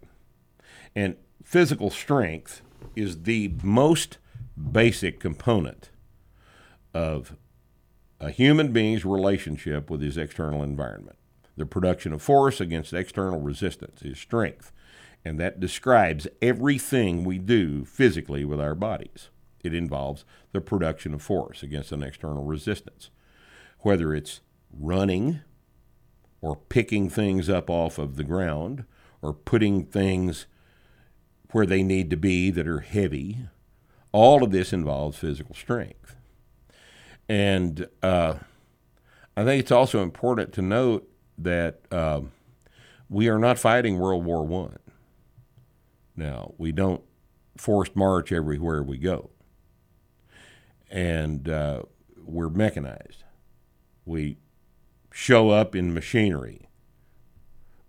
And 0.94 1.16
physical 1.44 1.90
strength 1.90 2.62
is 2.94 3.22
the 3.22 3.54
most 3.62 4.18
basic 4.72 5.20
component 5.20 5.90
of 6.94 7.36
a 8.20 8.30
human 8.30 8.72
being's 8.72 9.04
relationship 9.04 9.90
with 9.90 10.00
his 10.00 10.16
external 10.16 10.62
environment. 10.62 11.16
The 11.56 11.66
production 11.66 12.12
of 12.12 12.22
force 12.22 12.60
against 12.60 12.92
external 12.92 13.40
resistance 13.40 14.02
is 14.02 14.18
strength 14.18 14.72
and 15.26 15.40
that 15.40 15.58
describes 15.58 16.28
everything 16.40 17.24
we 17.24 17.36
do 17.36 17.84
physically 17.84 18.44
with 18.44 18.60
our 18.60 18.76
bodies. 18.76 19.28
It 19.64 19.74
involves 19.74 20.24
the 20.52 20.60
production 20.60 21.12
of 21.14 21.20
force 21.20 21.64
against 21.64 21.90
an 21.90 22.00
external 22.00 22.44
resistance, 22.44 23.10
whether 23.80 24.14
it's 24.14 24.40
running 24.72 25.40
or 26.40 26.54
picking 26.54 27.10
things 27.10 27.50
up 27.50 27.68
off 27.68 27.98
of 27.98 28.14
the 28.14 28.22
ground 28.22 28.84
or 29.20 29.32
putting 29.32 29.84
things 29.84 30.46
where 31.50 31.66
they 31.66 31.82
need 31.82 32.08
to 32.10 32.16
be 32.16 32.52
that 32.52 32.68
are 32.68 32.80
heavy. 32.80 33.48
All 34.12 34.44
of 34.44 34.52
this 34.52 34.72
involves 34.72 35.18
physical 35.18 35.56
strength. 35.56 36.14
And 37.28 37.88
uh, 38.00 38.34
I 39.36 39.42
think 39.42 39.58
it's 39.58 39.72
also 39.72 40.04
important 40.04 40.52
to 40.52 40.62
note 40.62 41.10
that 41.36 41.80
uh, 41.90 42.20
we 43.10 43.26
are 43.26 43.40
not 43.40 43.58
fighting 43.58 43.98
World 43.98 44.24
War 44.24 44.44
One. 44.44 44.78
Now, 46.16 46.54
we 46.58 46.72
don't 46.72 47.02
forced 47.56 47.94
march 47.96 48.32
everywhere 48.32 48.82
we 48.82 48.98
go. 48.98 49.30
And 50.90 51.48
uh, 51.48 51.82
we're 52.24 52.48
mechanized. 52.48 53.24
We 54.04 54.38
show 55.12 55.50
up 55.50 55.74
in 55.74 55.92
machinery. 55.94 56.68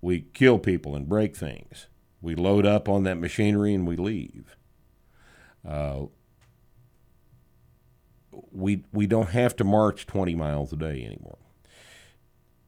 we 0.02 0.22
kill 0.34 0.60
people 0.60 0.96
and 0.96 1.08
break 1.10 1.36
things. 1.36 1.88
We 2.22 2.36
load 2.36 2.66
up 2.66 2.88
on 2.90 3.04
that 3.04 3.18
machinery 3.18 3.74
and 3.74 3.88
we 3.88 3.96
leave. 3.96 4.56
Uh, 5.68 6.06
we 8.52 8.84
we 8.94 9.08
don't 9.08 9.30
have 9.30 9.56
to 9.58 9.64
march 9.64 10.06
20 10.06 10.36
miles 10.36 10.72
a 10.74 10.76
day 10.76 11.04
anymore. 11.06 11.38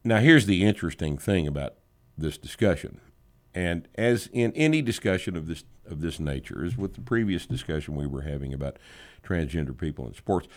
Now, 0.03 0.19
here's 0.19 0.45
the 0.45 0.63
interesting 0.63 1.17
thing 1.17 1.47
about 1.47 1.75
this 2.17 2.37
discussion, 2.37 3.01
and 3.53 3.87
as 3.95 4.29
in 4.31 4.51
any 4.53 4.81
discussion 4.81 5.35
of 5.35 5.47
this 5.47 5.63
of 5.85 6.01
this 6.01 6.19
nature, 6.19 6.63
as 6.63 6.77
with 6.77 6.93
the 6.93 7.01
previous 7.01 7.45
discussion 7.45 7.95
we 7.95 8.05
were 8.05 8.21
having 8.21 8.53
about 8.53 8.77
transgender 9.23 9.75
people 9.75 10.07
in 10.07 10.13
sports, 10.13 10.47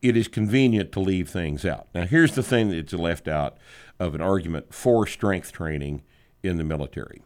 it 0.00 0.16
is 0.16 0.28
convenient 0.28 0.92
to 0.92 1.00
leave 1.00 1.28
things 1.28 1.64
out. 1.64 1.88
Now, 1.94 2.06
here's 2.06 2.34
the 2.34 2.42
thing 2.42 2.70
that's 2.70 2.92
left 2.92 3.28
out 3.28 3.58
of 3.98 4.14
an 4.14 4.20
argument 4.20 4.72
for 4.72 5.06
strength 5.06 5.52
training 5.52 6.02
in 6.42 6.56
the 6.56 6.64
military. 6.64 7.22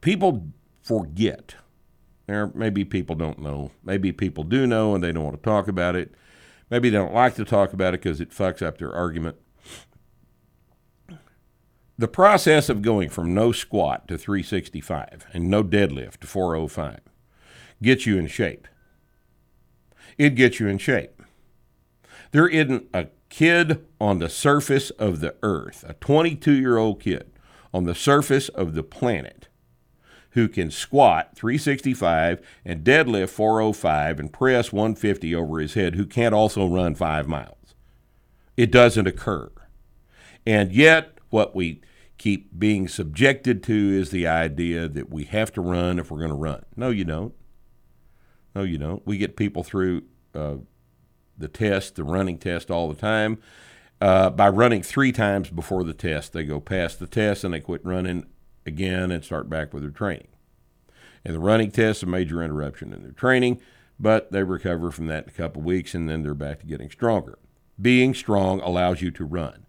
People 0.00 0.48
forget. 0.82 1.54
There 2.26 2.50
maybe 2.54 2.84
people 2.84 3.16
don't 3.16 3.38
know. 3.38 3.70
Maybe 3.82 4.12
people 4.12 4.44
do 4.44 4.66
know 4.66 4.94
and 4.94 5.02
they 5.02 5.12
don't 5.12 5.24
want 5.24 5.36
to 5.36 5.42
talk 5.42 5.68
about 5.68 5.96
it. 5.96 6.14
Maybe 6.70 6.90
they 6.90 6.98
don't 6.98 7.14
like 7.14 7.34
to 7.36 7.44
talk 7.44 7.72
about 7.72 7.94
it 7.94 8.02
because 8.02 8.20
it 8.20 8.30
fucks 8.30 8.60
up 8.60 8.78
their 8.78 8.92
argument. 8.92 9.36
The 11.98 12.08
process 12.08 12.68
of 12.68 12.80
going 12.80 13.08
from 13.08 13.34
no 13.34 13.50
squat 13.50 14.06
to 14.06 14.16
365 14.16 15.26
and 15.32 15.50
no 15.50 15.64
deadlift 15.64 16.18
to 16.18 16.28
405 16.28 17.00
gets 17.82 18.06
you 18.06 18.16
in 18.16 18.28
shape. 18.28 18.68
It 20.16 20.36
gets 20.36 20.60
you 20.60 20.68
in 20.68 20.78
shape. 20.78 21.20
There 22.30 22.46
isn't 22.46 22.88
a 22.94 23.08
kid 23.30 23.84
on 24.00 24.20
the 24.20 24.28
surface 24.28 24.90
of 24.90 25.18
the 25.18 25.34
earth, 25.42 25.84
a 25.88 25.94
22 25.94 26.52
year 26.52 26.76
old 26.76 27.00
kid 27.00 27.32
on 27.74 27.82
the 27.82 27.96
surface 27.96 28.48
of 28.50 28.74
the 28.74 28.84
planet 28.84 29.48
who 30.30 30.48
can 30.48 30.70
squat 30.70 31.34
365 31.34 32.40
and 32.64 32.84
deadlift 32.84 33.30
405 33.30 34.20
and 34.20 34.32
press 34.32 34.72
150 34.72 35.34
over 35.34 35.58
his 35.58 35.74
head 35.74 35.96
who 35.96 36.06
can't 36.06 36.34
also 36.34 36.64
run 36.68 36.94
five 36.94 37.26
miles. 37.26 37.74
It 38.56 38.70
doesn't 38.70 39.08
occur. 39.08 39.50
And 40.46 40.72
yet, 40.72 41.17
what 41.30 41.54
we 41.54 41.80
keep 42.18 42.58
being 42.58 42.88
subjected 42.88 43.62
to 43.62 43.72
is 43.72 44.10
the 44.10 44.26
idea 44.26 44.88
that 44.88 45.10
we 45.10 45.24
have 45.24 45.52
to 45.52 45.60
run 45.60 45.98
if 45.98 46.10
we're 46.10 46.18
going 46.18 46.30
to 46.30 46.36
run. 46.36 46.64
No, 46.76 46.90
you 46.90 47.04
don't. 47.04 47.34
No, 48.54 48.62
you 48.62 48.78
don't. 48.78 49.06
We 49.06 49.18
get 49.18 49.36
people 49.36 49.62
through 49.62 50.02
uh, 50.34 50.56
the 51.36 51.48
test, 51.48 51.94
the 51.94 52.04
running 52.04 52.38
test, 52.38 52.70
all 52.70 52.88
the 52.88 53.00
time. 53.00 53.38
Uh, 54.00 54.30
by 54.30 54.48
running 54.48 54.82
three 54.82 55.12
times 55.12 55.50
before 55.50 55.84
the 55.84 55.94
test, 55.94 56.32
they 56.32 56.44
go 56.44 56.60
past 56.60 56.98
the 56.98 57.06
test 57.06 57.44
and 57.44 57.54
they 57.54 57.60
quit 57.60 57.84
running 57.84 58.26
again 58.66 59.10
and 59.10 59.24
start 59.24 59.48
back 59.48 59.72
with 59.72 59.82
their 59.82 59.90
training. 59.90 60.28
And 61.24 61.34
the 61.34 61.40
running 61.40 61.70
test 61.70 61.98
is 61.98 62.02
a 62.04 62.06
major 62.06 62.42
interruption 62.42 62.92
in 62.92 63.02
their 63.02 63.12
training, 63.12 63.60
but 63.98 64.30
they 64.30 64.42
recover 64.42 64.90
from 64.90 65.06
that 65.06 65.24
in 65.24 65.30
a 65.30 65.32
couple 65.32 65.62
weeks 65.62 65.94
and 65.94 66.08
then 66.08 66.22
they're 66.22 66.34
back 66.34 66.60
to 66.60 66.66
getting 66.66 66.90
stronger. 66.90 67.38
Being 67.80 68.14
strong 68.14 68.60
allows 68.60 69.02
you 69.02 69.10
to 69.12 69.24
run. 69.24 69.66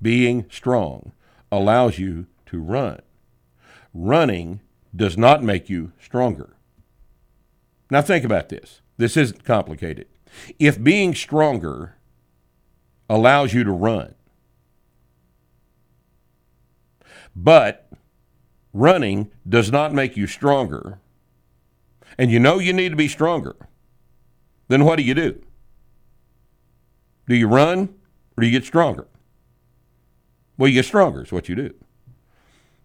Being 0.00 0.46
strong 0.50 1.12
allows 1.50 1.98
you 1.98 2.26
to 2.46 2.60
run. 2.60 3.00
Running 3.92 4.60
does 4.94 5.16
not 5.16 5.42
make 5.42 5.68
you 5.68 5.92
stronger. 6.00 6.54
Now, 7.90 8.02
think 8.02 8.24
about 8.24 8.48
this. 8.48 8.80
This 8.96 9.16
isn't 9.16 9.44
complicated. 9.44 10.06
If 10.58 10.82
being 10.82 11.14
stronger 11.14 11.96
allows 13.08 13.54
you 13.54 13.64
to 13.64 13.72
run, 13.72 14.14
but 17.34 17.90
running 18.72 19.30
does 19.48 19.72
not 19.72 19.94
make 19.94 20.16
you 20.16 20.26
stronger, 20.26 20.98
and 22.18 22.30
you 22.30 22.38
know 22.38 22.58
you 22.58 22.72
need 22.72 22.90
to 22.90 22.96
be 22.96 23.08
stronger, 23.08 23.56
then 24.68 24.84
what 24.84 24.96
do 24.96 25.02
you 25.02 25.14
do? 25.14 25.40
Do 27.26 27.36
you 27.36 27.48
run 27.48 27.94
or 28.36 28.42
do 28.42 28.46
you 28.46 28.52
get 28.52 28.66
stronger? 28.66 29.06
Well, 30.58 30.68
you 30.68 30.74
get 30.74 30.84
stronger, 30.84 31.22
is 31.22 31.32
what 31.32 31.48
you 31.48 31.54
do. 31.54 31.74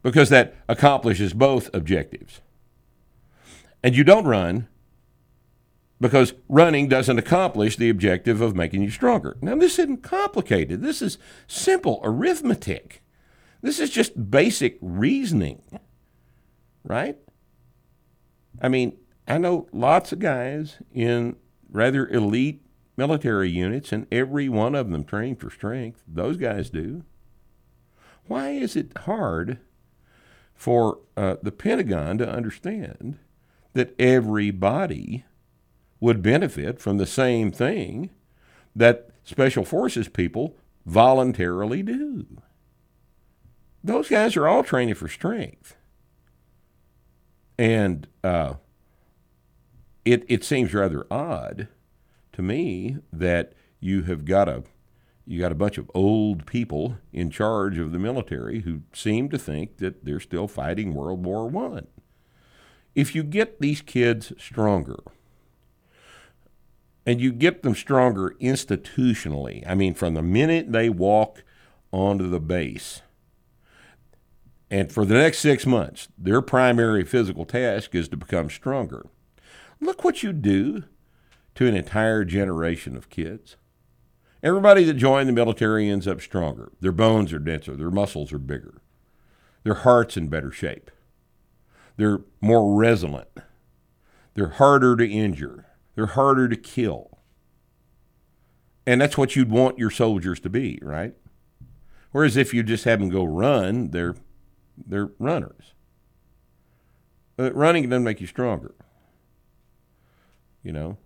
Because 0.03 0.29
that 0.29 0.55
accomplishes 0.69 1.33
both 1.33 1.73
objectives. 1.73 2.39
And 3.83 3.97
you 3.97 4.03
don't 4.03 4.25
run 4.25 4.69
because 5.99 6.33
running 6.49 6.88
doesn't 6.88 7.17
accomplish 7.17 7.77
the 7.77 7.89
objective 7.89 8.41
of 8.41 8.55
making 8.55 8.81
you 8.81 8.89
stronger. 8.89 9.38
Now, 9.41 9.55
this 9.55 9.79
isn't 9.79 10.03
complicated. 10.03 10.81
This 10.81 11.01
is 11.01 11.17
simple 11.47 12.01
arithmetic. 12.03 13.01
This 13.62 13.79
is 13.79 13.89
just 13.89 14.29
basic 14.29 14.77
reasoning, 14.81 15.62
right? 16.83 17.17
I 18.62 18.67
mean, 18.67 18.97
I 19.27 19.38
know 19.38 19.67
lots 19.71 20.12
of 20.12 20.19
guys 20.19 20.79
in 20.93 21.38
rather 21.69 22.07
elite 22.09 22.62
military 22.97 23.49
units, 23.49 23.93
and 23.93 24.05
every 24.12 24.49
one 24.49 24.75
of 24.75 24.91
them 24.91 25.05
trained 25.05 25.39
for 25.39 25.49
strength. 25.49 26.03
Those 26.05 26.36
guys 26.36 26.69
do. 26.69 27.05
Why 28.27 28.51
is 28.51 28.75
it 28.75 28.97
hard 28.99 29.59
for 30.53 30.99
uh, 31.17 31.36
the 31.41 31.51
Pentagon 31.51 32.17
to 32.19 32.29
understand 32.29 33.17
that 33.73 33.93
everybody 33.99 35.25
would 35.99 36.21
benefit 36.21 36.79
from 36.79 36.97
the 36.97 37.05
same 37.05 37.51
thing 37.51 38.09
that 38.75 39.09
Special 39.23 39.65
Forces 39.65 40.07
people 40.07 40.57
voluntarily 40.86 41.83
do? 41.83 42.25
Those 43.83 44.07
guys 44.09 44.38
are 44.38 44.47
all 44.47 44.63
training 44.63 44.95
for 44.95 45.07
strength. 45.07 45.75
And 47.57 48.07
uh, 48.23 48.55
it, 50.05 50.23
it 50.27 50.43
seems 50.43 50.73
rather 50.73 51.05
odd 51.12 51.67
to 52.31 52.41
me 52.41 52.97
that 53.12 53.53
you 53.79 54.03
have 54.03 54.25
got 54.25 54.47
a 54.47 54.63
you 55.25 55.39
got 55.39 55.51
a 55.51 55.55
bunch 55.55 55.77
of 55.77 55.89
old 55.93 56.45
people 56.45 56.97
in 57.12 57.29
charge 57.29 57.77
of 57.77 57.91
the 57.91 57.99
military 57.99 58.62
who 58.62 58.81
seem 58.91 59.29
to 59.29 59.38
think 59.38 59.77
that 59.77 60.03
they're 60.03 60.19
still 60.19 60.47
fighting 60.47 60.93
World 60.93 61.25
War 61.25 61.47
One. 61.47 61.88
If 62.93 63.15
you 63.15 63.23
get 63.23 63.59
these 63.59 63.81
kids 63.81 64.33
stronger, 64.38 64.99
and 67.05 67.19
you 67.19 67.31
get 67.31 67.63
them 67.63 67.75
stronger 67.75 68.36
institutionally, 68.41 69.63
I 69.67 69.75
mean, 69.75 69.93
from 69.93 70.13
the 70.13 70.21
minute 70.21 70.71
they 70.71 70.89
walk 70.89 71.43
onto 71.91 72.29
the 72.29 72.39
base, 72.39 73.01
and 74.69 74.91
for 74.91 75.05
the 75.05 75.15
next 75.15 75.39
six 75.39 75.65
months, 75.65 76.07
their 76.17 76.41
primary 76.41 77.03
physical 77.05 77.45
task 77.45 77.93
is 77.93 78.07
to 78.09 78.17
become 78.17 78.49
stronger. 78.49 79.05
Look 79.79 80.03
what 80.03 80.23
you 80.23 80.33
do 80.33 80.83
to 81.55 81.67
an 81.67 81.75
entire 81.75 82.25
generation 82.25 82.97
of 82.97 83.09
kids. 83.09 83.57
Everybody 84.43 84.84
that 84.84 84.95
joined 84.95 85.29
the 85.29 85.34
military 85.34 85.89
ends 85.89 86.06
up 86.06 86.19
stronger. 86.19 86.73
Their 86.82 86.91
bones 86.91 87.32
are 87.32 87.39
denser, 87.39 87.77
their 87.77 87.89
muscles 87.89 88.34
are 88.34 88.38
bigger, 88.39 88.82
their 89.63 89.73
heart's 89.73 90.17
in 90.17 90.27
better 90.27 90.51
shape, 90.51 90.91
they're 91.95 92.19
more 92.41 92.75
resilient, 92.77 93.29
they're 94.34 94.49
harder 94.49 94.97
to 94.97 95.10
injure, 95.10 95.67
they're 95.95 96.08
harder 96.08 96.49
to 96.49 96.58
kill. 96.58 97.19
And 98.86 98.99
that's 98.99 99.17
what 99.17 99.38
you'd 99.38 99.49
want 99.49 99.79
your 99.79 99.89
soldiers 99.89 100.41
to 100.41 100.49
be, 100.49 100.77
right? 100.82 101.15
Whereas 102.12 102.36
if 102.36 102.53
you 102.53 102.63
just 102.63 102.84
have 102.84 102.99
them 102.99 103.08
go 103.08 103.23
run, 103.23 103.91
they're 103.91 104.15
they're 104.75 105.12
runners. 105.19 105.73
But 107.38 107.56
running 107.56 107.88
doesn't 107.88 108.03
make 108.03 108.19
you 108.19 108.27
stronger. 108.27 108.75
You 110.63 110.73
know, 110.73 110.97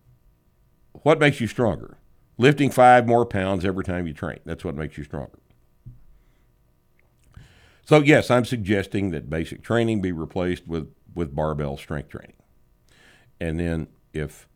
what 1.03 1.19
makes 1.19 1.39
you 1.39 1.45
stronger? 1.45 1.99
Lifting 2.37 2.69
five 2.69 3.07
more 3.07 3.25
pounds 3.25 3.65
every 3.65 3.83
time 3.83 4.07
you 4.07 4.13
train. 4.13 4.39
That's 4.45 4.63
what 4.63 4.75
makes 4.75 4.97
you 4.97 5.03
stronger. 5.03 5.39
So, 7.85 7.99
yes, 8.01 8.29
I'm 8.29 8.45
suggesting 8.45 9.11
that 9.11 9.29
basic 9.29 9.63
training 9.63 10.01
be 10.01 10.11
replaced 10.11 10.67
with, 10.67 10.93
with 11.15 11.33
barbell 11.33 11.77
strength 11.77 12.09
training. 12.09 12.35
And 13.39 13.59
then, 13.59 13.87
if 14.13 14.47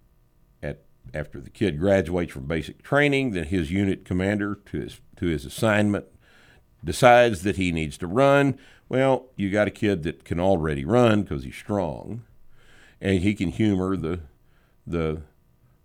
at 0.62 0.82
after 1.14 1.40
the 1.40 1.50
kid 1.50 1.80
graduates 1.80 2.34
from 2.34 2.46
basic 2.46 2.84
training, 2.84 3.32
then 3.32 3.46
his 3.46 3.72
unit 3.72 4.06
commander 4.06 4.60
to 4.66 4.80
his 4.80 5.00
to 5.18 5.28
his 5.28 5.46
assignment 5.46 6.06
decides 6.84 7.44
that 7.44 7.58
he 7.58 7.72
needs 7.72 7.98
to 8.00 8.08
run. 8.08 8.58
Well, 8.90 9.28
you 9.36 9.50
got 9.50 9.68
a 9.68 9.72
kid 9.72 10.04
that 10.04 10.26
can 10.26 10.40
already 10.40 10.84
run 10.84 11.22
because 11.22 11.44
he's 11.44 11.56
strong, 11.56 12.24
and 13.00 13.20
he 13.20 13.34
can 13.34 13.50
humor 13.50 13.96
the 13.96 14.22
the 14.86 15.22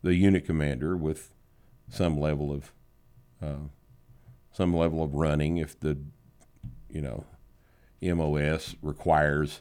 the 0.02 0.14
unit 0.14 0.44
commander 0.44 0.96
with 0.96 1.30
some 1.88 2.18
level 2.18 2.52
of 2.52 2.72
uh, 3.42 3.68
some 4.52 4.74
level 4.74 5.02
of 5.02 5.14
running 5.14 5.58
if 5.58 5.78
the 5.78 5.98
you 6.88 7.00
know 7.00 7.24
MOS 8.02 8.76
requires 8.82 9.60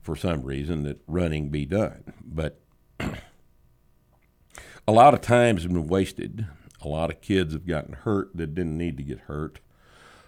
for 0.00 0.16
some 0.16 0.42
reason 0.42 0.82
that 0.84 1.00
running 1.06 1.50
be 1.50 1.66
done. 1.66 2.12
But 2.24 2.60
a 3.00 4.92
lot 4.92 5.14
of 5.14 5.20
times 5.20 5.66
been 5.66 5.86
wasted. 5.86 6.46
A 6.80 6.88
lot 6.88 7.10
of 7.10 7.20
kids 7.20 7.52
have 7.52 7.66
gotten 7.66 7.94
hurt 7.94 8.36
that 8.36 8.54
didn't 8.54 8.76
need 8.76 8.96
to 8.96 9.02
get 9.02 9.20
hurt. 9.20 9.60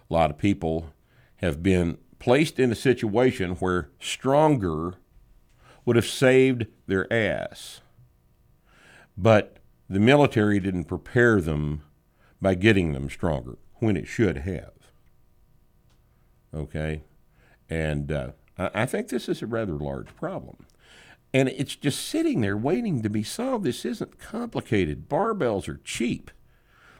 A 0.09 0.15
lot 0.15 0.31
of 0.31 0.39
people 0.39 0.93
have 1.37 1.63
been 1.63 1.99
placed 2.19 2.59
in 2.59 2.71
a 2.71 2.77
situation 2.77 3.53
where 3.57 3.91
stronger 3.99 4.95
would 5.85 5.97
have 5.97 6.07
saved 6.07 6.67
their 6.87 7.13
ass. 7.13 7.81
But 9.17 9.54
the 9.89 10.01
military 10.01 10.61
didn't 10.61 10.85
prepare 10.85 11.41
them 11.41 11.83
by 12.41 12.55
getting 12.55 12.93
them 12.93 13.09
stronger 13.11 13.59
when 13.77 13.97
it 13.97 14.07
should 14.07 14.39
have. 14.39 14.73
Okay? 16.55 17.03
And 17.69 18.13
uh, 18.13 18.33
I 18.59 18.87
think 18.87 19.09
this 19.09 19.29
is 19.29 19.43
a 19.43 19.47
rather 19.47 19.75
large 19.75 20.15
problem. 20.17 20.67
And 21.33 21.49
it's 21.49 21.75
just 21.75 22.07
sitting 22.07 22.41
there 22.41 22.57
waiting 22.57 23.03
to 23.03 23.11
be 23.11 23.25
solved. 23.25 23.65
This 23.65 23.85
isn't 23.85 24.21
complicated. 24.21 25.09
Barbells 25.09 25.69
are 25.69 25.81
cheap. 25.83 26.31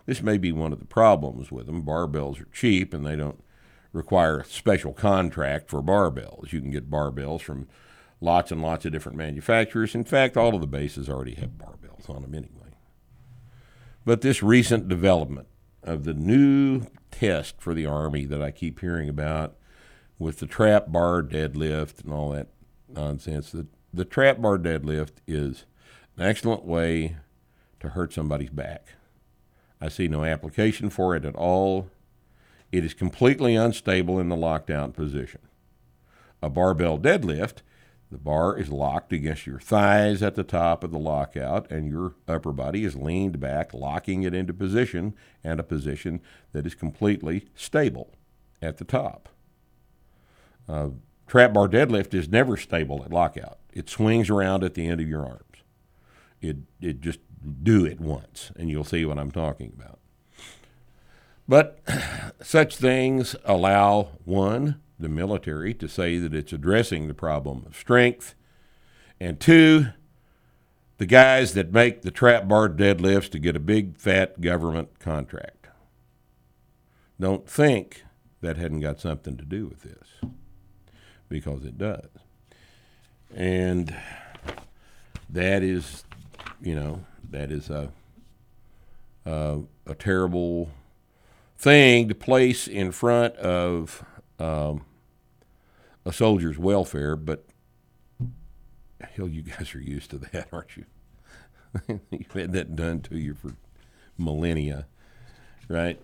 This 0.07 0.23
may 0.23 0.39
be 0.39 0.53
one 0.53 0.73
of 0.73 0.81
the 0.81 0.87
problems 0.87 1.53
with 1.53 1.67
them. 1.67 1.85
Barbells 1.85 2.41
are 2.41 2.49
cheap 2.53 2.93
and 2.93 3.07
they 3.07 3.17
don't 3.17 3.43
require 3.93 4.41
a 4.41 4.45
special 4.45 4.93
contract 4.93 5.71
for 5.71 5.81
barbells. 5.81 6.53
You 6.53 6.61
can 6.61 6.73
get 6.73 6.91
barbells 6.91 7.43
from 7.43 7.69
lots 8.21 8.51
and 8.51 8.61
lots 8.61 8.85
of 8.85 8.93
different 8.93 9.17
manufacturers. 9.17 9.95
In 9.95 10.05
fact, 10.05 10.37
all 10.37 10.55
of 10.55 10.61
the 10.61 10.67
bases 10.67 11.09
already 11.09 11.35
have 11.37 11.51
barbells 11.51 12.11
on 12.11 12.23
them 12.23 12.35
anyway. 12.35 12.64
But 14.05 14.21
this 14.21 14.43
recent 14.43 14.89
development 14.89 15.49
of 15.83 16.05
the 16.05 16.15
new 16.15 16.83
test 17.11 17.61
for 17.61 17.75
the 17.75 17.87
Army 17.87 18.25
that 18.27 18.43
I 18.43 18.51
keep 18.51 18.81
hearing 18.81 19.09
about 19.09 19.57
with 20.19 20.39
the 20.39 20.47
trap 20.47 20.93
bar 20.93 21.23
deadlift 21.23 22.05
and 22.05 22.13
all 22.13 22.31
that 22.31 22.49
nonsense, 22.89 23.53
the, 23.53 23.67
the 23.93 24.05
trap 24.05 24.41
bar 24.41 24.59
deadlift 24.59 25.13
is 25.27 25.65
an 26.17 26.25
excellent 26.25 26.65
way 26.65 27.17
to 27.81 27.91
hurt 27.91 28.13
somebody's 28.13 28.51
back. 28.51 28.89
I 29.81 29.89
see 29.89 30.09
no 30.09 30.25
application 30.25 30.91
for 30.91 31.17
it 31.17 31.25
at 31.25 31.35
all. 31.35 31.91
It 32.73 32.85
is 32.85 32.95
completely 32.95 33.55
unstable 33.57 34.19
in 34.19 34.29
the 34.29 34.37
lockdown 34.37 34.93
position. 34.93 35.41
A 36.43 36.51
barbell 36.51 36.99
deadlift, 36.99 37.59
the 38.15 38.19
bar 38.19 38.57
is 38.57 38.71
locked 38.71 39.13
against 39.13 39.45
your 39.45 39.59
thighs 39.59 40.23
at 40.23 40.37
the 40.37 40.45
top 40.45 40.85
of 40.85 40.93
the 40.93 41.01
lockout, 41.01 41.69
and 41.69 41.91
your 41.91 42.15
upper 42.29 42.53
body 42.53 42.85
is 42.85 42.95
leaned 42.95 43.41
back, 43.41 43.75
locking 43.75 44.23
it 44.23 44.33
into 44.33 44.55
position 44.55 45.17
and 45.43 45.59
a 45.59 45.65
position 45.65 46.21
that 46.53 46.65
is 46.65 46.77
completely 46.77 47.49
stable 47.57 48.15
at 48.63 48.77
the 48.77 48.85
top. 48.85 49.29
Uh, 50.69 50.91
trap 51.27 51.55
bar 51.55 51.67
deadlift 51.67 52.15
is 52.15 52.29
never 52.29 52.57
stable 52.57 53.03
at 53.05 53.11
lockout. 53.11 53.59
It 53.73 53.91
swings 53.91 54.31
around 54.31 54.63
at 54.63 54.75
the 54.75 54.87
end 54.87 55.01
of 55.01 55.09
your 55.09 55.27
arms. 55.27 55.65
It, 56.41 56.59
it 56.81 57.01
just 57.01 57.19
do 57.65 57.85
it 57.85 57.99
once, 57.99 58.53
and 58.55 58.71
you'll 58.71 58.85
see 58.85 59.05
what 59.05 59.19
I'm 59.19 59.33
talking 59.33 59.73
about. 59.77 59.99
But 61.49 61.81
such 62.41 62.77
things 62.77 63.35
allow 63.45 64.11
one, 64.25 64.81
the 65.05 65.09
military, 65.11 65.75
to 65.75 65.87
say 65.87 66.17
that 66.17 66.35
it's 66.35 66.53
addressing 66.53 67.07
the 67.07 67.15
problem 67.15 67.63
of 67.67 67.77
strength, 67.77 68.35
and 69.21 69.39
two, 69.39 69.89
the 70.97 71.07
guys 71.07 71.53
that 71.53 71.73
make 71.73 72.03
the 72.03 72.11
trap 72.11 72.49
bar 72.49 72.69
deadlifts 72.69 73.29
to 73.31 73.39
get 73.39 73.55
a 73.55 73.61
big 73.61 73.99
fat 73.99 74.41
government 74.41 74.99
contract. 74.99 75.69
Don't 77.21 77.47
think 77.49 78.03
that 78.41 78.57
hadn't 78.57 78.81
got 78.81 78.99
something 78.99 79.37
to 79.37 79.45
do 79.45 79.67
with 79.67 79.83
this, 79.83 80.31
because 81.29 81.65
it 81.65 81.77
does. 81.77 82.09
And 83.35 83.95
that 85.29 85.63
is, 85.63 86.05
you 86.63 86.75
know, 86.75 87.05
that 87.31 87.53
is 87.53 87.69
a, 87.69 87.91
a, 89.27 89.61
a 89.87 89.95
terrible 89.95 90.71
thing 91.59 92.09
to 92.09 92.15
place 92.15 92.67
in 92.67 92.93
front 92.93 93.35
of 93.37 94.05
um, 94.39 94.85
a 96.05 96.13
soldier's 96.13 96.59
welfare, 96.59 97.17
but 97.17 97.45
hell, 99.01 99.29
you 99.29 99.43
guys 99.43 99.75
are 99.75 99.81
used 99.81 100.11
to 100.11 100.19
that, 100.19 100.49
aren't 100.53 100.77
you? 100.77 100.85
You've 102.11 102.33
had 102.33 102.53
that 102.53 102.77
done 102.77 103.01
to 103.03 103.19
you 103.19 103.35
for 103.35 103.57
millennia, 104.17 104.87
right? 105.69 106.01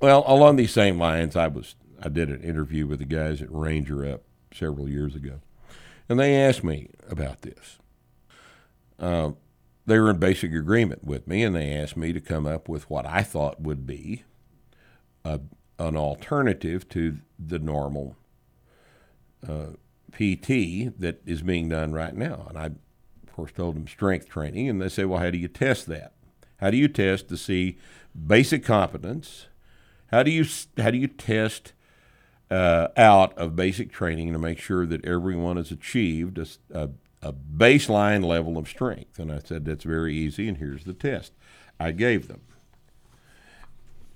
Well, 0.00 0.24
along 0.26 0.56
these 0.56 0.72
same 0.72 0.98
lines, 0.98 1.36
I 1.36 1.48
was 1.48 1.74
I 2.02 2.08
did 2.08 2.30
an 2.30 2.42
interview 2.42 2.86
with 2.86 3.00
the 3.00 3.04
guys 3.04 3.42
at 3.42 3.48
Ranger 3.50 4.06
Up 4.06 4.22
several 4.54 4.88
years 4.88 5.14
ago, 5.14 5.40
and 6.08 6.18
they 6.18 6.34
asked 6.36 6.64
me 6.64 6.90
about 7.08 7.42
this. 7.42 7.78
Uh, 8.98 9.32
they 9.86 9.98
were 9.98 10.10
in 10.10 10.18
basic 10.18 10.54
agreement 10.54 11.04
with 11.04 11.26
me, 11.26 11.42
and 11.42 11.54
they 11.54 11.72
asked 11.72 11.96
me 11.96 12.12
to 12.12 12.20
come 12.20 12.46
up 12.46 12.68
with 12.68 12.88
what 12.88 13.06
I 13.06 13.22
thought 13.22 13.60
would 13.60 13.86
be 13.86 14.24
a, 15.24 15.40
an 15.80 15.96
alternative 15.96 16.88
to 16.90 17.18
the 17.38 17.58
normal 17.58 18.16
uh, 19.46 19.70
PT 20.12 20.92
that 21.00 21.20
is 21.24 21.42
being 21.42 21.70
done 21.70 21.92
right 21.92 22.14
now. 22.14 22.46
And 22.48 22.58
I, 22.58 22.66
of 22.66 23.32
course, 23.32 23.52
told 23.52 23.76
them 23.76 23.88
strength 23.88 24.28
training, 24.28 24.68
and 24.68 24.80
they 24.80 24.90
say, 24.90 25.04
"Well, 25.04 25.20
how 25.20 25.30
do 25.30 25.38
you 25.38 25.48
test 25.48 25.86
that? 25.86 26.12
How 26.58 26.70
do 26.70 26.76
you 26.76 26.88
test 26.88 27.28
to 27.28 27.36
see 27.36 27.78
basic 28.26 28.62
competence? 28.64 29.46
How 30.10 30.22
do 30.22 30.30
you 30.30 30.44
how 30.76 30.90
do 30.90 30.98
you 30.98 31.08
test?" 31.08 31.72
Uh, 32.50 32.88
out 32.96 33.32
of 33.38 33.54
basic 33.54 33.92
training 33.92 34.32
to 34.32 34.38
make 34.40 34.58
sure 34.58 34.84
that 34.84 35.04
everyone 35.04 35.56
has 35.56 35.70
achieved 35.70 36.36
a, 36.36 36.46
a, 36.74 36.90
a 37.22 37.32
baseline 37.32 38.24
level 38.24 38.58
of 38.58 38.66
strength. 38.66 39.20
And 39.20 39.30
I 39.30 39.38
said, 39.38 39.64
that's 39.64 39.84
very 39.84 40.16
easy, 40.16 40.48
and 40.48 40.56
here's 40.56 40.82
the 40.82 40.92
test 40.92 41.30
I 41.78 41.92
gave 41.92 42.26
them. 42.26 42.40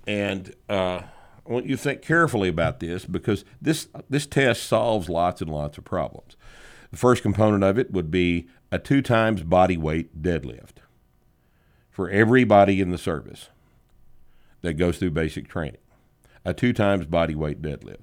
And 0.05 0.53
uh, 0.67 1.03
I 1.47 1.53
want 1.53 1.67
you 1.67 1.75
to 1.75 1.81
think 1.81 2.01
carefully 2.01 2.49
about 2.49 2.79
this 2.79 3.05
because 3.05 3.45
this, 3.61 3.87
this 4.09 4.25
test 4.25 4.63
solves 4.63 5.09
lots 5.09 5.41
and 5.41 5.51
lots 5.51 5.77
of 5.77 5.83
problems. 5.83 6.35
The 6.91 6.97
first 6.97 7.21
component 7.21 7.63
of 7.63 7.77
it 7.77 7.91
would 7.91 8.09
be 8.09 8.47
a 8.71 8.79
two 8.79 9.01
times 9.01 9.43
body 9.43 9.77
weight 9.77 10.21
deadlift 10.21 10.77
for 11.91 12.09
everybody 12.09 12.81
in 12.81 12.89
the 12.89 12.97
service 12.97 13.49
that 14.61 14.73
goes 14.73 14.97
through 14.97 15.11
basic 15.11 15.47
training. 15.47 15.81
A 16.43 16.53
two 16.53 16.73
times 16.73 17.05
body 17.05 17.35
weight 17.35 17.61
deadlift. 17.61 17.99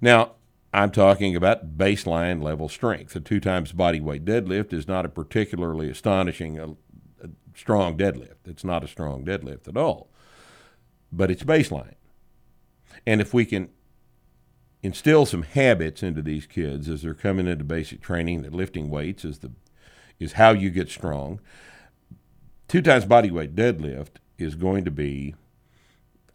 Now, 0.00 0.32
I'm 0.72 0.90
talking 0.90 1.34
about 1.34 1.78
baseline 1.78 2.42
level 2.42 2.68
strength. 2.68 3.16
A 3.16 3.20
two 3.20 3.40
times 3.40 3.72
body 3.72 4.00
weight 4.00 4.24
deadlift 4.24 4.72
is 4.72 4.86
not 4.86 5.06
a 5.06 5.08
particularly 5.08 5.88
astonishing, 5.88 6.60
uh, 6.60 6.68
strong 7.54 7.96
deadlift. 7.96 8.46
It's 8.46 8.64
not 8.64 8.84
a 8.84 8.88
strong 8.88 9.24
deadlift 9.24 9.66
at 9.66 9.76
all, 9.76 10.08
but 11.10 11.30
it's 11.30 11.42
baseline. 11.42 11.94
And 13.08 13.22
if 13.22 13.32
we 13.32 13.46
can 13.46 13.70
instill 14.82 15.24
some 15.24 15.42
habits 15.42 16.02
into 16.02 16.20
these 16.20 16.44
kids 16.44 16.90
as 16.90 17.00
they're 17.00 17.14
coming 17.14 17.46
into 17.46 17.64
basic 17.64 18.02
training 18.02 18.42
that 18.42 18.52
lifting 18.52 18.90
weights 18.90 19.24
is 19.24 19.38
the 19.38 19.50
is 20.20 20.34
how 20.34 20.50
you 20.50 20.68
get 20.68 20.90
strong. 20.90 21.40
Two 22.68 22.82
times 22.82 23.06
body 23.06 23.30
weight 23.30 23.56
deadlift 23.56 24.16
is 24.36 24.56
going 24.56 24.84
to 24.84 24.90
be 24.90 25.34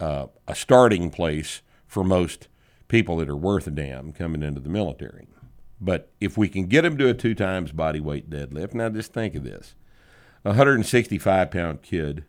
uh, 0.00 0.26
a 0.48 0.56
starting 0.56 1.10
place 1.10 1.62
for 1.86 2.02
most 2.02 2.48
people 2.88 3.18
that 3.18 3.28
are 3.28 3.36
worth 3.36 3.68
a 3.68 3.70
damn 3.70 4.12
coming 4.12 4.42
into 4.42 4.60
the 4.60 4.68
military. 4.68 5.28
But 5.80 6.10
if 6.20 6.36
we 6.36 6.48
can 6.48 6.66
get 6.66 6.82
them 6.82 6.98
to 6.98 7.08
a 7.08 7.14
two 7.14 7.36
times 7.36 7.70
body 7.70 8.00
weight 8.00 8.28
deadlift, 8.28 8.74
now 8.74 8.88
just 8.88 9.12
think 9.12 9.36
of 9.36 9.44
this: 9.44 9.76
a 10.44 10.48
165 10.48 11.52
pound 11.52 11.82
kid 11.82 12.24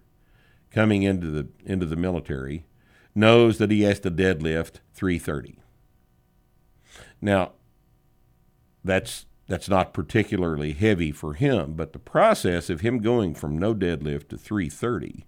coming 0.69 1.01
into 1.01 1.31
the 1.31 1.47
into 1.65 1.87
the 1.87 1.95
military 1.95 2.67
knows 3.15 3.57
that 3.57 3.71
he 3.71 3.81
has 3.83 3.99
to 4.01 4.11
deadlift 4.11 4.81
330. 4.93 5.57
Now, 7.21 7.53
that's 8.83 9.25
that's 9.47 9.69
not 9.69 9.93
particularly 9.93 10.73
heavy 10.73 11.11
for 11.11 11.33
him, 11.33 11.73
but 11.73 11.93
the 11.93 11.99
process 11.99 12.69
of 12.69 12.81
him 12.81 12.99
going 12.99 13.35
from 13.35 13.59
no 13.59 13.75
deadlift 13.75 14.29
to 14.29 14.37
330, 14.37 15.23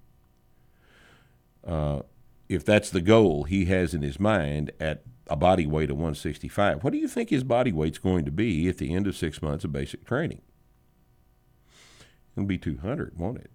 uh, 1.64 2.02
if 2.50 2.66
that's 2.66 2.90
the 2.90 3.02
goal 3.02 3.44
he 3.44 3.66
has 3.66 3.94
in 3.94 4.02
his 4.02 4.20
mind 4.20 4.72
at 4.80 5.04
a 5.28 5.36
body 5.36 5.68
weight 5.68 5.92
of 5.92 5.98
165. 5.98 6.84
What 6.84 6.94
do 6.94 7.00
you 7.00 7.08
think 7.08 7.30
his 7.30 7.44
body 7.44 7.72
weight's 7.72 8.00
going 8.00 8.26
to 8.26 8.32
be 8.32 8.68
at 8.68 8.80
the 8.80 8.94
end 8.94 9.06
of 9.06 9.16
six 9.16 9.42
months 9.42 9.64
of 9.64 9.72
basic 9.72 10.04
training? 10.04 10.42
It'll 12.36 12.48
be 12.48 12.58
200, 12.58 13.18
won't 13.18 13.38
it? 13.38 13.52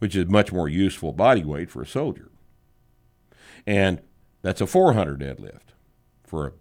Which 0.00 0.16
is 0.16 0.26
much 0.26 0.52
more 0.52 0.68
useful 0.68 1.12
body 1.12 1.44
weight 1.44 1.70
for 1.70 1.82
a 1.82 1.86
soldier. 1.86 2.30
And 3.66 4.00
that's 4.42 4.60
a 4.60 4.66
400 4.66 5.20
deadlift 5.20 5.74
for 6.24 6.46
a, 6.46 6.52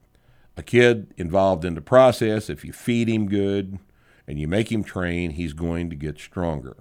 a 0.58 0.64
kid 0.64 1.14
involved 1.18 1.66
in 1.66 1.76
the 1.76 1.82
process. 1.82 2.50
If 2.50 2.66
you 2.66 2.74
feed 2.74 3.08
him 3.08 3.28
good 3.28 3.80
and 4.28 4.40
you 4.40 4.48
make 4.48 4.72
him 4.72 4.84
train, 4.84 5.32
he's 5.32 5.54
going 5.54 5.90
to 5.90 5.96
get 5.96 6.20
stronger. 6.20 6.78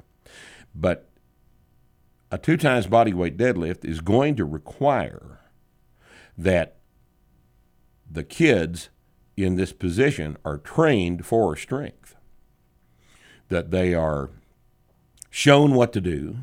But 0.74 1.08
a 2.30 2.38
two 2.38 2.56
times 2.56 2.86
body 2.86 3.12
weight 3.12 3.36
deadlift 3.36 3.84
is 3.84 4.00
going 4.00 4.36
to 4.36 4.44
require 4.44 5.40
that 6.36 6.76
the 8.10 8.24
kids 8.24 8.90
in 9.36 9.56
this 9.56 9.72
position 9.72 10.36
are 10.44 10.58
trained 10.58 11.24
for 11.24 11.56
strength, 11.56 12.16
that 13.48 13.70
they 13.70 13.94
are 13.94 14.30
shown 15.30 15.74
what 15.74 15.92
to 15.92 16.00
do, 16.00 16.38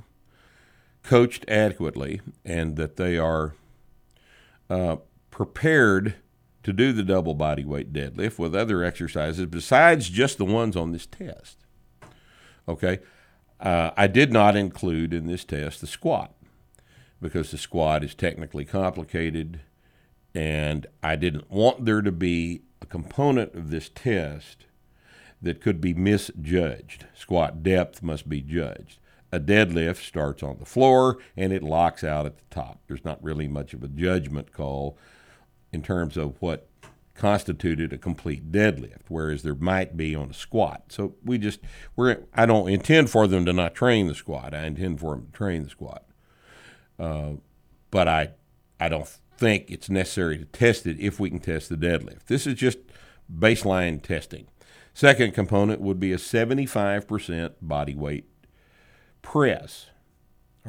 coached 1.03 1.45
adequately, 1.47 2.21
and 2.43 2.76
that 2.78 2.95
they 2.95 3.17
are 3.17 3.53
uh, 4.70 4.97
prepared 5.32 6.16
to 6.63 6.74
do 6.74 6.91
the 6.91 7.03
double 7.03 7.36
body 7.36 7.63
weight 7.63 7.93
deadlift 7.93 8.39
with 8.39 8.55
other 8.55 8.84
exercises 8.84 9.45
besides 9.45 10.09
just 10.09 10.38
the 10.38 10.45
ones 10.45 10.76
on 10.76 10.91
this 10.91 11.05
test. 11.05 11.66
Okay, 12.68 12.99
uh, 13.59 13.91
I 13.95 14.07
did 14.07 14.34
not 14.34 14.55
include 14.55 15.13
in 15.13 15.28
this 15.28 15.43
test 15.43 15.82
the 15.82 15.88
squat 15.88 16.34
because 17.22 17.51
the 17.51 17.57
squat 17.57 18.03
is 18.03 18.16
technically 18.16 18.66
complicated, 18.66 19.61
and 20.34 20.88
I 21.03 21.16
didn't 21.16 21.51
want 21.51 21.86
there 21.86 22.01
to 22.01 22.11
be 22.11 22.61
a 22.82 22.86
component 22.86 23.53
of 23.53 23.70
this 23.70 23.89
test 23.93 24.66
that 25.41 25.61
could 25.61 25.80
be 25.80 25.93
misjudged. 25.93 27.05
Squat 27.16 27.61
depth 27.61 28.01
must 28.01 28.28
be 28.28 28.41
judged. 28.41 28.99
A 29.36 29.40
deadlift 29.40 29.98
starts 29.98 30.42
on 30.42 30.60
the 30.60 30.66
floor 30.66 31.18
and 31.36 31.52
it 31.52 31.62
locks 31.62 32.06
out 32.06 32.26
at 32.26 32.38
the 32.38 32.44
top. 32.50 32.80
There's 32.88 33.04
not 33.04 33.22
really 33.22 33.50
much 33.50 33.74
of 33.74 33.84
a 33.84 33.90
judgment 33.90 34.54
call 34.54 34.98
in 35.74 35.82
terms 35.82 36.16
of 36.16 36.42
what 36.42 36.70
constituted 37.16 37.92
a 37.92 37.98
complete 37.98 38.50
deadlift, 38.50 39.02
whereas 39.10 39.44
there 39.44 39.56
might 39.56 39.98
be 39.98 40.16
on 40.16 40.30
a 40.30 40.34
squat. 40.34 40.84
So 40.88 41.16
we 41.22 41.38
just 41.38 41.60
we're 41.98 42.20
I 42.34 42.46
don't 42.46 42.70
intend 42.70 43.10
for 43.10 43.28
them 43.28 43.46
to 43.46 43.52
not 43.52 43.76
train 43.76 44.08
the 44.08 44.16
squat. 44.16 44.54
I 44.54 44.68
intend 44.68 45.02
for 45.02 45.16
them 45.16 45.26
to 45.26 45.32
train 45.34 45.64
the 45.64 45.70
squat, 45.70 46.06
uh, 46.98 47.32
but 47.92 48.08
I 48.08 48.30
I 48.80 48.88
don't 48.88 49.08
think 49.38 49.70
it's 49.70 49.90
necessary 49.90 50.38
to 50.38 50.46
test 50.46 50.88
it 50.88 50.98
if 50.98 51.20
we 51.20 51.30
can 51.30 51.40
test 51.42 51.68
the 51.68 51.76
deadlift. 51.76 52.28
This 52.28 52.48
is 52.48 52.56
just 52.56 52.78
baseline 53.30 54.02
testing. 54.02 54.48
Second 54.94 55.34
component 55.34 55.82
would 55.82 56.00
be 56.00 56.14
a 56.14 56.18
75% 56.18 57.56
body 57.62 57.96
weight 57.96 58.30
press. 59.26 59.88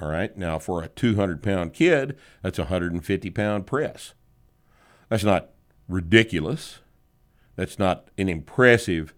All 0.00 0.08
right. 0.08 0.36
Now, 0.36 0.58
for 0.58 0.82
a 0.82 0.88
200 0.88 1.42
pound 1.42 1.74
kid, 1.74 2.16
that's 2.42 2.58
a 2.58 2.62
150 2.62 3.30
pound 3.30 3.66
press. 3.66 4.14
That's 5.10 5.22
not 5.22 5.50
ridiculous. 5.88 6.80
That's 7.54 7.78
not 7.78 8.08
an 8.18 8.28
impressive 8.28 9.14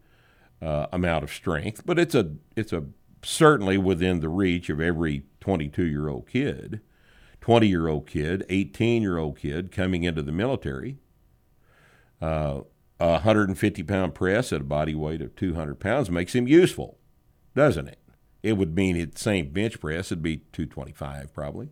uh, 0.61 0.87
amount 0.93 1.25
of 1.25 1.33
strength, 1.33 1.83
but 1.87 1.99
it's 1.99 2.15
a 2.15 2.33
it's 2.57 2.73
a 2.73 2.85
certainly 3.23 3.79
within 3.79 4.21
the 4.21 4.29
reach 4.29 4.69
of 4.69 4.81
every 4.81 5.23
22 5.41 5.85
year 5.85 6.09
old 6.09 6.29
kid, 6.29 6.81
20 7.41 7.67
year 7.67 7.89
old 7.89 8.07
kid, 8.07 8.45
18 8.49 9.03
year 9.03 9.19
old 9.19 9.39
kid 9.39 9.71
coming 9.71 10.03
into 10.03 10.23
the 10.23 10.33
military. 10.33 10.99
Uh, 12.21 12.63
a 13.01 13.13
150 13.13 13.83
pound 13.85 14.15
press 14.15 14.53
at 14.53 14.61
a 14.63 14.65
body 14.65 14.97
weight 14.97 15.23
of 15.23 15.37
200 15.37 15.79
pounds 15.79 16.11
makes 16.11 16.35
him 16.35 16.49
useful, 16.49 16.99
doesn't 17.55 17.87
it? 17.87 17.99
It 18.43 18.57
would 18.57 18.75
mean 18.75 18.97
the 18.97 19.11
same 19.19 19.51
bench 19.51 19.81
press, 19.81 20.13
it'd 20.13 20.23
be 20.23 20.39
225 20.53 21.33
probably. 21.33 21.71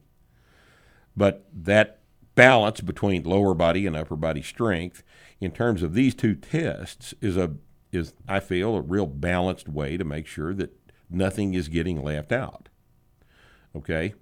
But 1.16 1.46
that 1.52 2.00
balance 2.34 2.80
between 2.80 3.22
lower 3.22 3.54
body 3.54 3.86
and 3.86 3.96
upper 3.96 4.16
body 4.16 4.42
strength 4.42 5.02
in 5.40 5.50
terms 5.50 5.82
of 5.82 5.94
these 5.94 6.14
two 6.14 6.34
tests 6.34 7.14
is 7.20 7.36
a 7.36 7.54
is 7.92 8.14
I 8.28 8.40
feel 8.40 8.76
a 8.76 8.80
real 8.80 9.06
balanced 9.06 9.68
way 9.68 9.96
to 9.96 10.04
make 10.04 10.26
sure 10.26 10.52
that 10.54 10.76
nothing 11.08 11.54
is 11.54 11.68
getting 11.68 12.02
left 12.02 12.32
out. 12.32 12.68
Okay? 13.74 14.14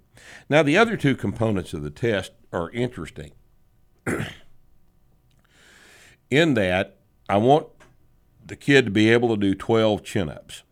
Now 0.49 0.63
the 0.63 0.77
other 0.77 0.95
two 0.95 1.15
components 1.15 1.73
of 1.73 1.83
the 1.83 1.89
test 1.89 2.31
are 2.53 2.69
interesting. 2.71 3.31
in 6.29 6.53
that 6.53 6.97
I 7.27 7.37
want 7.37 7.67
the 8.45 8.55
kid 8.55 8.85
to 8.85 8.91
be 8.91 9.11
able 9.11 9.29
to 9.29 9.37
do 9.37 9.55
12 9.55 10.03
chin-ups. 10.03 10.63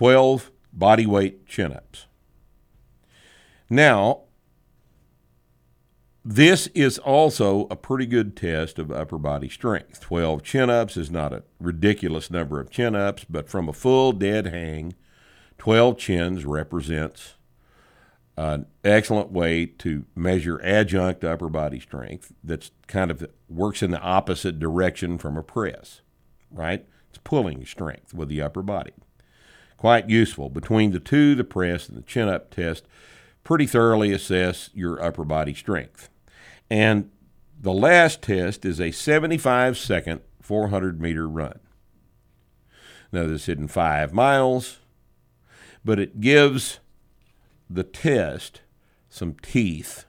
12 0.00 0.50
body 0.72 1.04
weight 1.04 1.46
chin-ups. 1.46 2.06
Now, 3.68 4.22
this 6.24 6.68
is 6.68 6.96
also 6.96 7.66
a 7.70 7.76
pretty 7.76 8.06
good 8.06 8.34
test 8.34 8.78
of 8.78 8.90
upper 8.90 9.18
body 9.18 9.50
strength. 9.50 10.00
12 10.00 10.42
chin 10.42 10.70
ups 10.70 10.96
is 10.96 11.10
not 11.10 11.34
a 11.34 11.42
ridiculous 11.60 12.30
number 12.30 12.58
of 12.58 12.70
chin 12.70 12.96
ups, 12.96 13.26
but 13.28 13.50
from 13.50 13.68
a 13.68 13.74
full 13.74 14.12
dead 14.12 14.46
hang, 14.46 14.94
12 15.58 15.98
chins 15.98 16.46
represents 16.46 17.34
an 18.38 18.64
excellent 18.82 19.30
way 19.30 19.66
to 19.66 20.06
measure 20.16 20.62
adjunct 20.64 21.24
upper 21.24 21.50
body 21.50 21.78
strength 21.78 22.32
that's 22.42 22.70
kind 22.86 23.10
of 23.10 23.26
works 23.50 23.82
in 23.82 23.90
the 23.90 24.00
opposite 24.00 24.58
direction 24.58 25.18
from 25.18 25.36
a 25.36 25.42
press, 25.42 26.00
right? 26.50 26.86
It's 27.10 27.18
pulling 27.22 27.66
strength 27.66 28.14
with 28.14 28.30
the 28.30 28.40
upper 28.40 28.62
body. 28.62 28.92
Quite 29.80 30.10
useful. 30.10 30.50
Between 30.50 30.90
the 30.90 31.00
two, 31.00 31.34
the 31.34 31.42
press 31.42 31.88
and 31.88 31.96
the 31.96 32.02
chin 32.02 32.28
up 32.28 32.50
test, 32.50 32.86
pretty 33.42 33.66
thoroughly 33.66 34.12
assess 34.12 34.68
your 34.74 35.02
upper 35.02 35.24
body 35.24 35.54
strength. 35.54 36.10
And 36.68 37.10
the 37.58 37.72
last 37.72 38.20
test 38.20 38.66
is 38.66 38.78
a 38.78 38.90
75 38.90 39.78
second 39.78 40.20
400 40.42 41.00
meter 41.00 41.26
run. 41.26 41.60
Now, 43.10 43.26
this 43.26 43.48
isn't 43.48 43.68
five 43.68 44.12
miles, 44.12 44.80
but 45.82 45.98
it 45.98 46.20
gives 46.20 46.80
the 47.70 47.82
test 47.82 48.60
some 49.08 49.34
teeth 49.40 50.04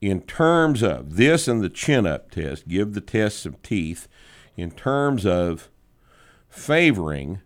in 0.00 0.22
terms 0.22 0.82
of 0.82 1.16
this 1.16 1.46
and 1.46 1.60
the 1.60 1.68
chin 1.68 2.06
up 2.06 2.30
test 2.30 2.66
give 2.66 2.94
the 2.94 3.02
test 3.02 3.40
some 3.40 3.56
teeth 3.62 4.08
in 4.56 4.70
terms 4.70 5.26
of 5.26 5.68
favoring 6.48 7.42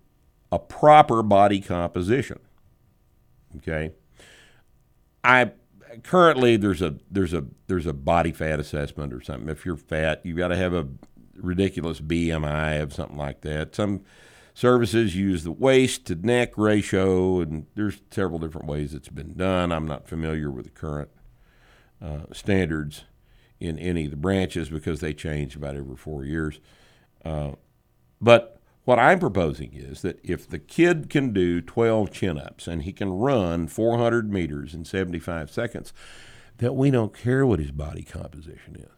a 0.55 0.59
proper 0.59 1.21
body 1.23 1.61
composition. 1.61 2.39
Okay. 3.57 3.91
I 5.25 5.51
currently 6.05 6.57
there's 6.57 6.81
a 6.81 6.97
there's 7.11 7.35
a 7.35 7.45
there's 7.67 7.87
a 7.87 7.93
body 7.93 8.31
fat 8.31 8.61
assessment 8.61 9.13
or 9.13 9.21
something. 9.21 9.49
If 9.49 9.67
you're 9.67 9.77
fat, 9.77 10.21
you've 10.25 10.37
got 10.37 10.49
to 10.49 10.57
have 10.57 10.73
a 10.73 10.87
ridiculous 11.35 12.01
BMI 12.01 12.81
of 12.81 12.95
something 12.95 13.17
like 13.17 13.41
that. 13.41 13.75
Some 13.75 14.03
services 14.55 15.17
use 15.17 15.43
the 15.43 15.51
waist 15.51 16.07
to 16.07 16.15
neck 16.15 16.57
ratio, 16.57 17.41
and 17.41 17.67
there's 17.75 18.01
several 18.13 18.39
different 18.39 18.69
ways 18.69 18.95
it's 18.95 19.09
been 19.09 19.35
done. 19.35 19.73
I'm 19.73 19.87
not 19.87 20.07
familiar 20.07 20.53
with 20.53 20.67
the 20.67 20.71
current 20.71 21.11
uh, 22.01 22.27
standards 22.33 23.05
in 23.59 23.77
any 23.81 24.05
of 24.05 24.13
the 24.13 24.17
branches 24.17 24.69
because 24.69 25.01
they 25.01 25.15
change 25.15 25.57
about 25.57 25.75
every 25.75 25.97
four 25.97 26.25
years. 26.25 26.61
Uh, 27.25 27.53
but 28.21 28.54
what 28.85 28.99
I'm 28.99 29.19
proposing 29.19 29.73
is 29.73 30.03
that 30.03 30.21
if 30.23 30.49
the 30.49 30.59
kid 30.59 31.09
can 31.09 31.33
do 31.33 31.61
12 31.61 32.11
chin 32.11 32.39
ups 32.39 32.67
and 32.67 32.83
he 32.83 32.93
can 32.93 33.13
run 33.13 33.67
400 33.67 34.31
meters 34.31 34.75
in 34.75 34.85
75 34.85 35.51
seconds, 35.51 35.93
that 36.59 36.75
we 36.75 36.91
don't 36.91 37.17
care 37.17 37.47
what 37.47 37.61
his 37.61 37.71
body 37.71 38.03
composition 38.03 38.77
is. 38.77 38.91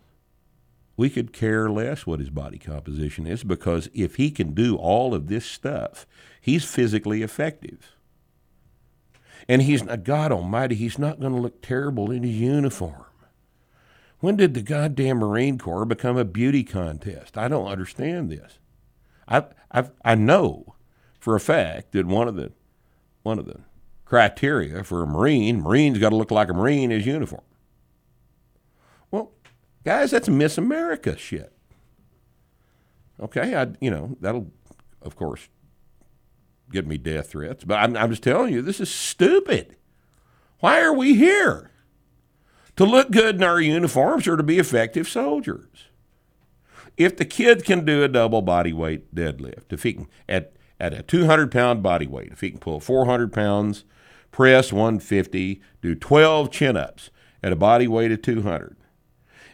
We 0.96 1.10
could 1.10 1.32
care 1.32 1.68
less 1.68 2.06
what 2.06 2.20
his 2.20 2.30
body 2.30 2.58
composition 2.58 3.26
is 3.26 3.44
because 3.44 3.88
if 3.94 4.16
he 4.16 4.30
can 4.30 4.54
do 4.54 4.76
all 4.76 5.14
of 5.14 5.28
this 5.28 5.44
stuff, 5.44 6.06
he's 6.40 6.64
physically 6.64 7.22
effective. 7.22 7.92
And 9.48 9.62
he's 9.62 9.84
not, 9.84 10.04
God 10.04 10.32
Almighty, 10.32 10.74
he's 10.74 10.98
not 10.98 11.20
going 11.20 11.34
to 11.34 11.40
look 11.40 11.62
terrible 11.62 12.10
in 12.10 12.22
his 12.24 12.36
uniform. 12.36 13.04
When 14.18 14.36
did 14.36 14.54
the 14.54 14.62
goddamn 14.62 15.18
Marine 15.18 15.58
Corps 15.58 15.84
become 15.84 16.16
a 16.16 16.24
beauty 16.24 16.64
contest? 16.64 17.36
I 17.36 17.48
don't 17.48 17.68
understand 17.68 18.30
this. 18.30 18.58
I 19.28 19.44
I 19.76 19.84
I 20.04 20.14
know 20.14 20.74
for 21.20 21.36
a 21.36 21.40
fact 21.40 21.92
that 21.92 22.06
one 22.06 22.26
of 22.26 22.34
the 22.34 22.52
one 23.22 23.38
of 23.38 23.46
the 23.46 23.60
criteria 24.04 24.82
for 24.82 25.02
a 25.02 25.06
Marine, 25.06 25.60
Marine's 25.60 25.98
got 25.98 26.10
to 26.10 26.16
look 26.16 26.30
like 26.30 26.48
a 26.48 26.54
Marine 26.54 26.90
in 26.90 26.98
his 26.98 27.06
uniform. 27.06 27.42
Well, 29.10 29.32
guys, 29.84 30.10
that's 30.10 30.28
Miss 30.28 30.56
America 30.56 31.16
shit. 31.16 31.52
Okay, 33.20 33.54
I 33.54 33.68
you 33.80 33.90
know 33.90 34.16
that'll 34.20 34.50
of 35.02 35.14
course 35.14 35.48
give 36.72 36.86
me 36.86 36.96
death 36.96 37.30
threats, 37.30 37.64
but 37.64 37.76
I'm, 37.76 37.96
I'm 37.96 38.10
just 38.10 38.22
telling 38.22 38.52
you 38.52 38.62
this 38.62 38.80
is 38.80 38.90
stupid. 38.90 39.76
Why 40.60 40.80
are 40.80 40.94
we 40.94 41.14
here? 41.14 41.70
To 42.76 42.84
look 42.84 43.10
good 43.10 43.36
in 43.36 43.42
our 43.42 43.60
uniforms 43.60 44.26
or 44.26 44.36
to 44.36 44.42
be 44.42 44.58
effective 44.58 45.08
soldiers? 45.08 45.88
If 46.96 47.16
the 47.16 47.24
kid 47.24 47.64
can 47.64 47.84
do 47.84 48.02
a 48.02 48.08
double 48.08 48.42
body 48.42 48.72
weight 48.72 49.14
deadlift, 49.14 49.72
if 49.72 49.82
he 49.82 49.94
can 49.94 50.08
at 50.28 50.52
at 50.78 50.92
a 50.92 51.02
200 51.02 51.50
pound 51.50 51.82
body 51.82 52.06
weight, 52.06 52.32
if 52.32 52.40
he 52.40 52.50
can 52.50 52.58
pull 52.58 52.80
400 52.80 53.32
pounds, 53.32 53.84
press 54.30 54.72
150, 54.72 55.62
do 55.80 55.94
12 55.94 56.50
chin 56.50 56.76
ups 56.76 57.10
at 57.42 57.52
a 57.52 57.56
body 57.56 57.88
weight 57.88 58.12
of 58.12 58.22
200, 58.22 58.76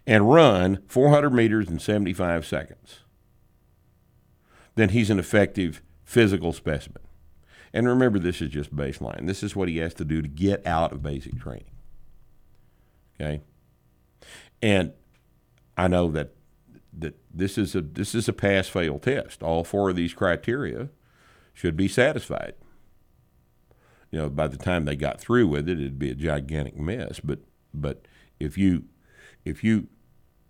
and 0.06 0.32
run 0.32 0.82
400 0.88 1.30
meters 1.30 1.68
in 1.68 1.78
75 1.78 2.44
seconds, 2.44 3.00
then 4.74 4.88
he's 4.88 5.10
an 5.10 5.18
effective 5.18 5.82
physical 6.04 6.52
specimen. 6.52 7.02
And 7.72 7.86
remember, 7.88 8.18
this 8.18 8.42
is 8.42 8.50
just 8.50 8.74
baseline. 8.74 9.26
This 9.26 9.42
is 9.42 9.56
what 9.56 9.68
he 9.68 9.78
has 9.78 9.94
to 9.94 10.04
do 10.04 10.20
to 10.20 10.28
get 10.28 10.66
out 10.66 10.92
of 10.92 11.02
basic 11.02 11.40
training. 11.40 11.70
Okay? 13.20 13.40
And 14.60 14.92
I 15.76 15.88
know 15.88 16.10
that 16.10 16.34
that 16.96 17.14
this 17.32 17.56
is 17.56 17.74
a 17.74 17.80
this 17.80 18.14
is 18.14 18.28
a 18.28 18.32
pass 18.32 18.68
fail 18.68 18.98
test. 18.98 19.42
All 19.42 19.64
four 19.64 19.90
of 19.90 19.96
these 19.96 20.14
criteria 20.14 20.88
should 21.54 21.76
be 21.76 21.88
satisfied. 21.88 22.54
You 24.10 24.20
know, 24.20 24.28
by 24.28 24.48
the 24.48 24.58
time 24.58 24.84
they 24.84 24.96
got 24.96 25.20
through 25.20 25.48
with 25.48 25.68
it, 25.68 25.80
it'd 25.80 25.98
be 25.98 26.10
a 26.10 26.14
gigantic 26.14 26.76
mess. 26.76 27.20
But 27.20 27.40
but 27.72 28.06
if 28.38 28.58
you 28.58 28.84
if 29.44 29.64
you 29.64 29.88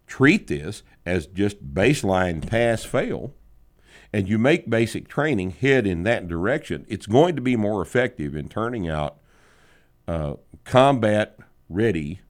treat 0.06 0.48
this 0.48 0.82
as 1.06 1.26
just 1.26 1.72
baseline 1.72 2.46
pass 2.46 2.84
fail, 2.84 3.34
and 4.12 4.28
you 4.28 4.38
make 4.38 4.68
basic 4.68 5.08
training 5.08 5.52
head 5.52 5.86
in 5.86 6.02
that 6.02 6.28
direction, 6.28 6.84
it's 6.88 7.06
going 7.06 7.34
to 7.36 7.42
be 7.42 7.56
more 7.56 7.80
effective 7.80 8.36
in 8.36 8.48
turning 8.48 8.88
out 8.88 9.18
uh, 10.06 10.34
combat 10.64 11.38
ready 11.68 12.20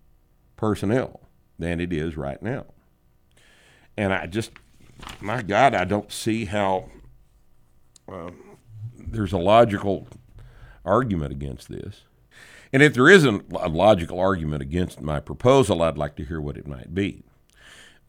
personnel 0.56 1.20
than 1.58 1.80
it 1.80 1.92
is 1.92 2.16
right 2.16 2.42
now. 2.42 2.66
And 3.96 4.12
I 4.12 4.26
just, 4.26 4.52
my 5.20 5.42
God, 5.42 5.74
I 5.74 5.84
don't 5.84 6.10
see 6.10 6.46
how 6.46 6.88
uh, 8.10 8.30
there's 8.96 9.32
a 9.32 9.38
logical 9.38 10.08
argument 10.84 11.32
against 11.32 11.68
this. 11.68 12.02
And 12.72 12.82
if 12.82 12.94
there 12.94 13.08
isn't 13.08 13.52
a 13.52 13.68
logical 13.68 14.18
argument 14.18 14.62
against 14.62 15.00
my 15.00 15.20
proposal, 15.20 15.82
I'd 15.82 15.98
like 15.98 16.16
to 16.16 16.24
hear 16.24 16.40
what 16.40 16.56
it 16.56 16.66
might 16.66 16.94
be. 16.94 17.22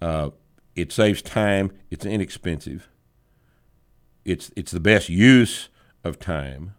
Uh, 0.02 0.30
it 0.76 0.92
saves 0.92 1.22
time. 1.22 1.72
It's 1.92 2.06
inexpensive. 2.06 2.88
It's 4.26 4.52
it's 4.56 4.72
the 4.72 4.80
best 4.80 5.10
use 5.10 5.70
of 6.04 6.18
time 6.18 6.76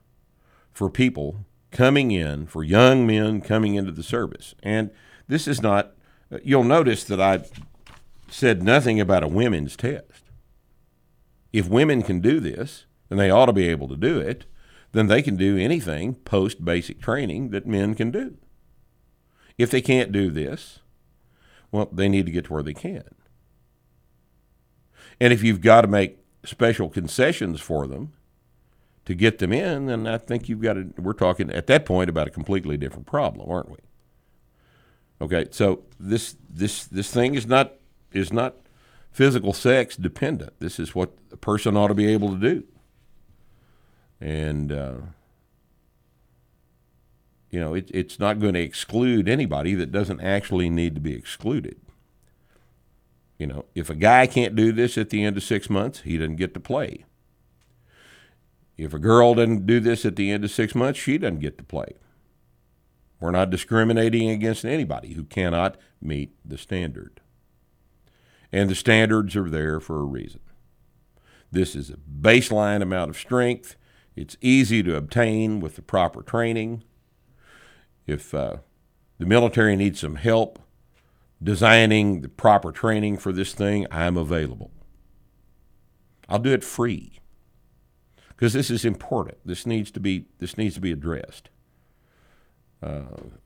for 0.72 0.88
people 0.88 1.44
coming 1.70 2.11
in, 2.11 2.46
for 2.46 2.64
young 2.64 3.07
men 3.07 3.40
coming 3.40 3.74
into 3.74 3.92
the 3.92 4.02
service. 4.02 4.55
And 4.62 4.90
this 5.28 5.46
is 5.46 5.61
not. 5.61 5.92
You'll 6.42 6.64
notice 6.64 7.05
that 7.05 7.20
I 7.20 7.44
said 8.35 8.64
nothing 8.64 8.99
about 9.01 9.22
a 9.22 9.28
women's 9.28 9.76
test. 9.76 10.24
If 11.53 11.68
women 11.68 12.03
can 12.03 12.20
do 12.20 12.41
this, 12.41 12.85
and 13.09 13.18
they 13.18 13.30
ought 13.30 13.47
to 13.47 13.53
be 13.53 13.68
able 13.68 13.87
to 13.87 13.97
do 13.97 14.18
it, 14.18 14.45
then 14.91 15.07
they 15.07 15.22
can 15.22 15.37
do 15.37 15.57
anything 15.57 16.16
post 16.16 16.64
basic 16.64 17.01
training 17.01 17.51
that 17.51 17.64
men 17.64 17.95
can 17.95 18.11
do. 18.11 18.37
If 19.57 19.70
they 19.70 19.80
can't 19.80 20.11
do 20.11 20.30
this, 20.30 20.80
well, 21.70 21.89
they 21.93 22.09
need 22.09 22.26
to 22.26 22.32
get 22.32 22.47
to 22.47 22.53
where 22.53 22.62
they 22.64 22.74
can. 22.74 23.05
And 25.20 25.32
if 25.32 25.45
you've 25.45 25.61
got 25.61 25.82
to 25.82 25.89
make 25.89 26.18
special 26.45 26.89
concessions 26.89 27.61
for 27.61 27.87
them 27.87 28.14
to 29.05 29.14
get 29.14 29.39
them 29.39 29.53
in, 29.53 29.87
then 29.87 30.09
I 30.09 30.18
think 30.18 30.49
you've 30.49 30.61
got 30.61 30.72
to, 30.72 30.93
we're 30.99 31.12
talking 31.12 31.51
at 31.51 31.68
that 31.68 31.87
point 31.87 32.11
about 32.11 32.26
a 32.26 32.32
completely 32.32 32.76
different 32.76 33.07
problem, 33.07 33.49
aren't 33.49 33.70
we? 33.70 33.78
Okay, 35.20 35.47
so 35.53 35.85
this 36.01 36.35
this 36.51 36.85
this 36.87 37.12
thing 37.12 37.37
is 37.37 37.47
not 37.47 37.74
is 38.15 38.33
not 38.33 38.57
physical 39.11 39.53
sex 39.53 39.97
dependent. 39.97 40.53
This 40.61 40.79
is 40.79 40.95
what 40.95 41.12
a 41.31 41.37
person 41.37 41.77
ought 41.77 41.89
to 41.89 41.95
be 41.95 42.07
able 42.07 42.31
to 42.31 42.39
do. 42.39 42.65
And 44.21 44.73
uh, 44.73 44.95
you 47.55 47.61
know, 47.61 47.75
it, 47.75 47.89
it's 47.95 48.19
not 48.19 48.41
going 48.41 48.55
to 48.55 48.61
exclude 48.61 49.29
anybody 49.29 49.75
that 49.75 49.93
doesn't 49.93 50.21
actually 50.21 50.69
need 50.69 50.97
to 50.97 51.01
be 51.01 51.15
excluded. 51.15 51.81
You 53.39 53.47
know, 53.47 53.65
if 53.77 53.89
a 53.89 53.95
guy 53.95 54.27
can't 54.27 54.57
do 54.57 54.73
this 54.73 54.99
at 54.99 55.11
the 55.11 55.23
end 55.23 55.37
of 55.37 55.45
six 55.45 55.71
months, 55.71 56.01
he 56.01 56.19
doesn't 56.19 56.37
get 56.37 56.53
to 56.55 56.61
play. 56.61 57.05
If 58.77 58.93
a 58.93 58.99
girl 58.99 59.35
doesn't 59.35 59.67
do 59.67 59.79
this 59.79 60.05
at 60.05 60.17
the 60.17 60.33
end 60.33 60.43
of 60.43 60.51
six 60.51 60.75
months, 60.75 60.99
she 60.99 61.17
doesn't 61.17 61.39
get 61.39 61.57
to 61.59 61.65
play. 61.65 61.95
We're 63.21 63.31
not 63.31 63.51
discriminating 63.51 64.31
against 64.31 64.65
anybody 64.65 65.15
who 65.15 65.23
cannot 65.23 65.77
meet 66.03 66.35
the 66.45 66.59
standard. 66.59 67.21
And 68.55 68.70
the 68.70 68.76
standards 68.76 69.34
are 69.34 69.50
there 69.50 69.80
for 69.80 69.98
a 69.98 70.05
reason. 70.05 70.38
This 71.50 71.74
is 71.74 71.90
a 71.90 71.96
baseline 71.96 72.82
amount 72.82 73.11
of 73.11 73.16
strength. 73.16 73.74
It's 74.14 74.36
easy 74.40 74.80
to 74.84 74.94
obtain 74.94 75.59
with 75.59 75.74
the 75.74 75.82
proper 75.82 76.22
training. 76.22 76.84
If 78.07 78.32
uh, 78.32 78.59
the 79.18 79.26
military 79.26 79.74
needs 79.74 79.98
some 79.98 80.14
help 80.14 80.61
designing 81.42 82.20
the 82.20 82.28
proper 82.28 82.70
training 82.70 83.18
for 83.18 83.32
this 83.32 83.55
thing, 83.55 83.88
I'm 83.90 84.16
available. 84.16 84.70
I'll 86.28 86.38
do 86.38 86.52
it 86.52 86.62
free 86.62 87.18
because 88.28 88.52
this 88.52 88.70
is 88.70 88.84
important. 88.84 89.38
This 89.44 89.66
needs 89.66 89.90
to 89.90 89.98
be 89.98 90.26
this 90.38 90.57
needs 90.57 90.76
to 90.76 90.80
be 90.80 90.92
addressed. 90.92 91.50
Uh, 92.80 93.02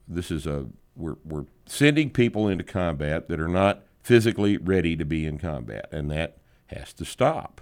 this 0.07 0.29
is 0.29 0.45
a 0.45 0.67
we're 0.95 1.17
we're 1.25 1.45
sending 1.65 2.11
people 2.11 2.47
into 2.47 2.63
combat 2.63 3.27
that 3.27 3.39
are 3.39 3.47
not 3.47 3.85
physically 4.01 4.57
ready 4.57 4.95
to 4.95 5.05
be 5.05 5.25
in 5.25 5.37
combat, 5.37 5.87
and 5.91 6.09
that 6.11 6.37
has 6.67 6.93
to 6.93 7.05
stop. 7.05 7.61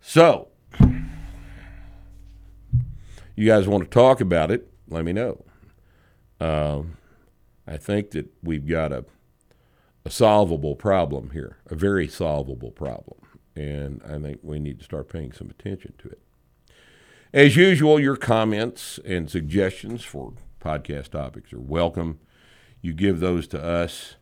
So, 0.00 0.48
you 3.36 3.46
guys 3.46 3.68
want 3.68 3.84
to 3.84 3.90
talk 3.90 4.20
about 4.20 4.50
it? 4.50 4.68
Let 4.88 5.04
me 5.04 5.12
know. 5.12 5.44
Um, 6.40 6.96
I 7.66 7.76
think 7.76 8.10
that 8.12 8.26
we've 8.42 8.66
got 8.66 8.92
a, 8.92 9.04
a 10.04 10.10
solvable 10.10 10.74
problem 10.74 11.30
here, 11.30 11.58
a 11.66 11.74
very 11.74 12.08
solvable 12.08 12.70
problem. 12.70 13.18
And 13.54 14.00
I 14.04 14.18
think 14.18 14.40
we 14.42 14.58
need 14.58 14.78
to 14.78 14.84
start 14.84 15.08
paying 15.08 15.32
some 15.32 15.50
attention 15.50 15.94
to 15.98 16.08
it. 16.08 16.20
As 17.32 17.56
usual, 17.56 18.00
your 18.00 18.16
comments 18.16 18.98
and 19.04 19.30
suggestions 19.30 20.02
for 20.02 20.32
podcast 20.60 21.10
topics 21.10 21.52
are 21.52 21.60
welcome. 21.60 22.18
You 22.82 22.92
give 22.92 23.20
those 23.20 23.46
to 23.48 23.62
us 23.62 24.16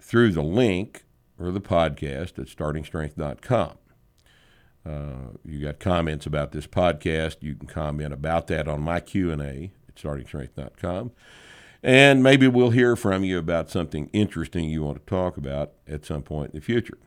through 0.00 0.32
the 0.32 0.42
link 0.42 1.04
or 1.38 1.50
the 1.50 1.60
podcast 1.60 2.38
at 2.38 2.46
startingstrength.com. 2.46 3.78
Uh, 4.86 5.36
you 5.44 5.64
got 5.64 5.78
comments 5.78 6.24
about 6.26 6.52
this 6.52 6.66
podcast, 6.66 7.36
you 7.40 7.54
can 7.54 7.68
comment 7.68 8.12
about 8.12 8.46
that 8.46 8.68
on 8.68 8.80
my 8.80 9.00
Q&A 9.00 9.72
at 9.88 9.94
startingstrength.com. 9.96 11.12
And 11.82 12.22
maybe 12.22 12.48
we'll 12.48 12.70
hear 12.70 12.96
from 12.96 13.22
you 13.22 13.38
about 13.38 13.70
something 13.70 14.10
interesting 14.12 14.68
you 14.68 14.82
want 14.82 14.98
to 14.98 15.10
talk 15.10 15.36
about 15.36 15.72
at 15.86 16.04
some 16.04 16.22
point 16.22 16.52
in 16.52 16.60
the 16.60 16.64
future. 16.64 16.98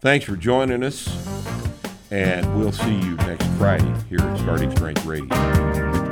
Thanks 0.00 0.24
for 0.24 0.36
joining 0.36 0.82
us, 0.82 1.08
and 2.10 2.58
we'll 2.58 2.72
see 2.72 2.94
you 2.94 3.16
next 3.16 3.46
Friday 3.58 3.94
here 4.08 4.20
at 4.20 4.38
Starting 4.38 4.70
Strength 4.70 5.04
Radio. 5.04 6.05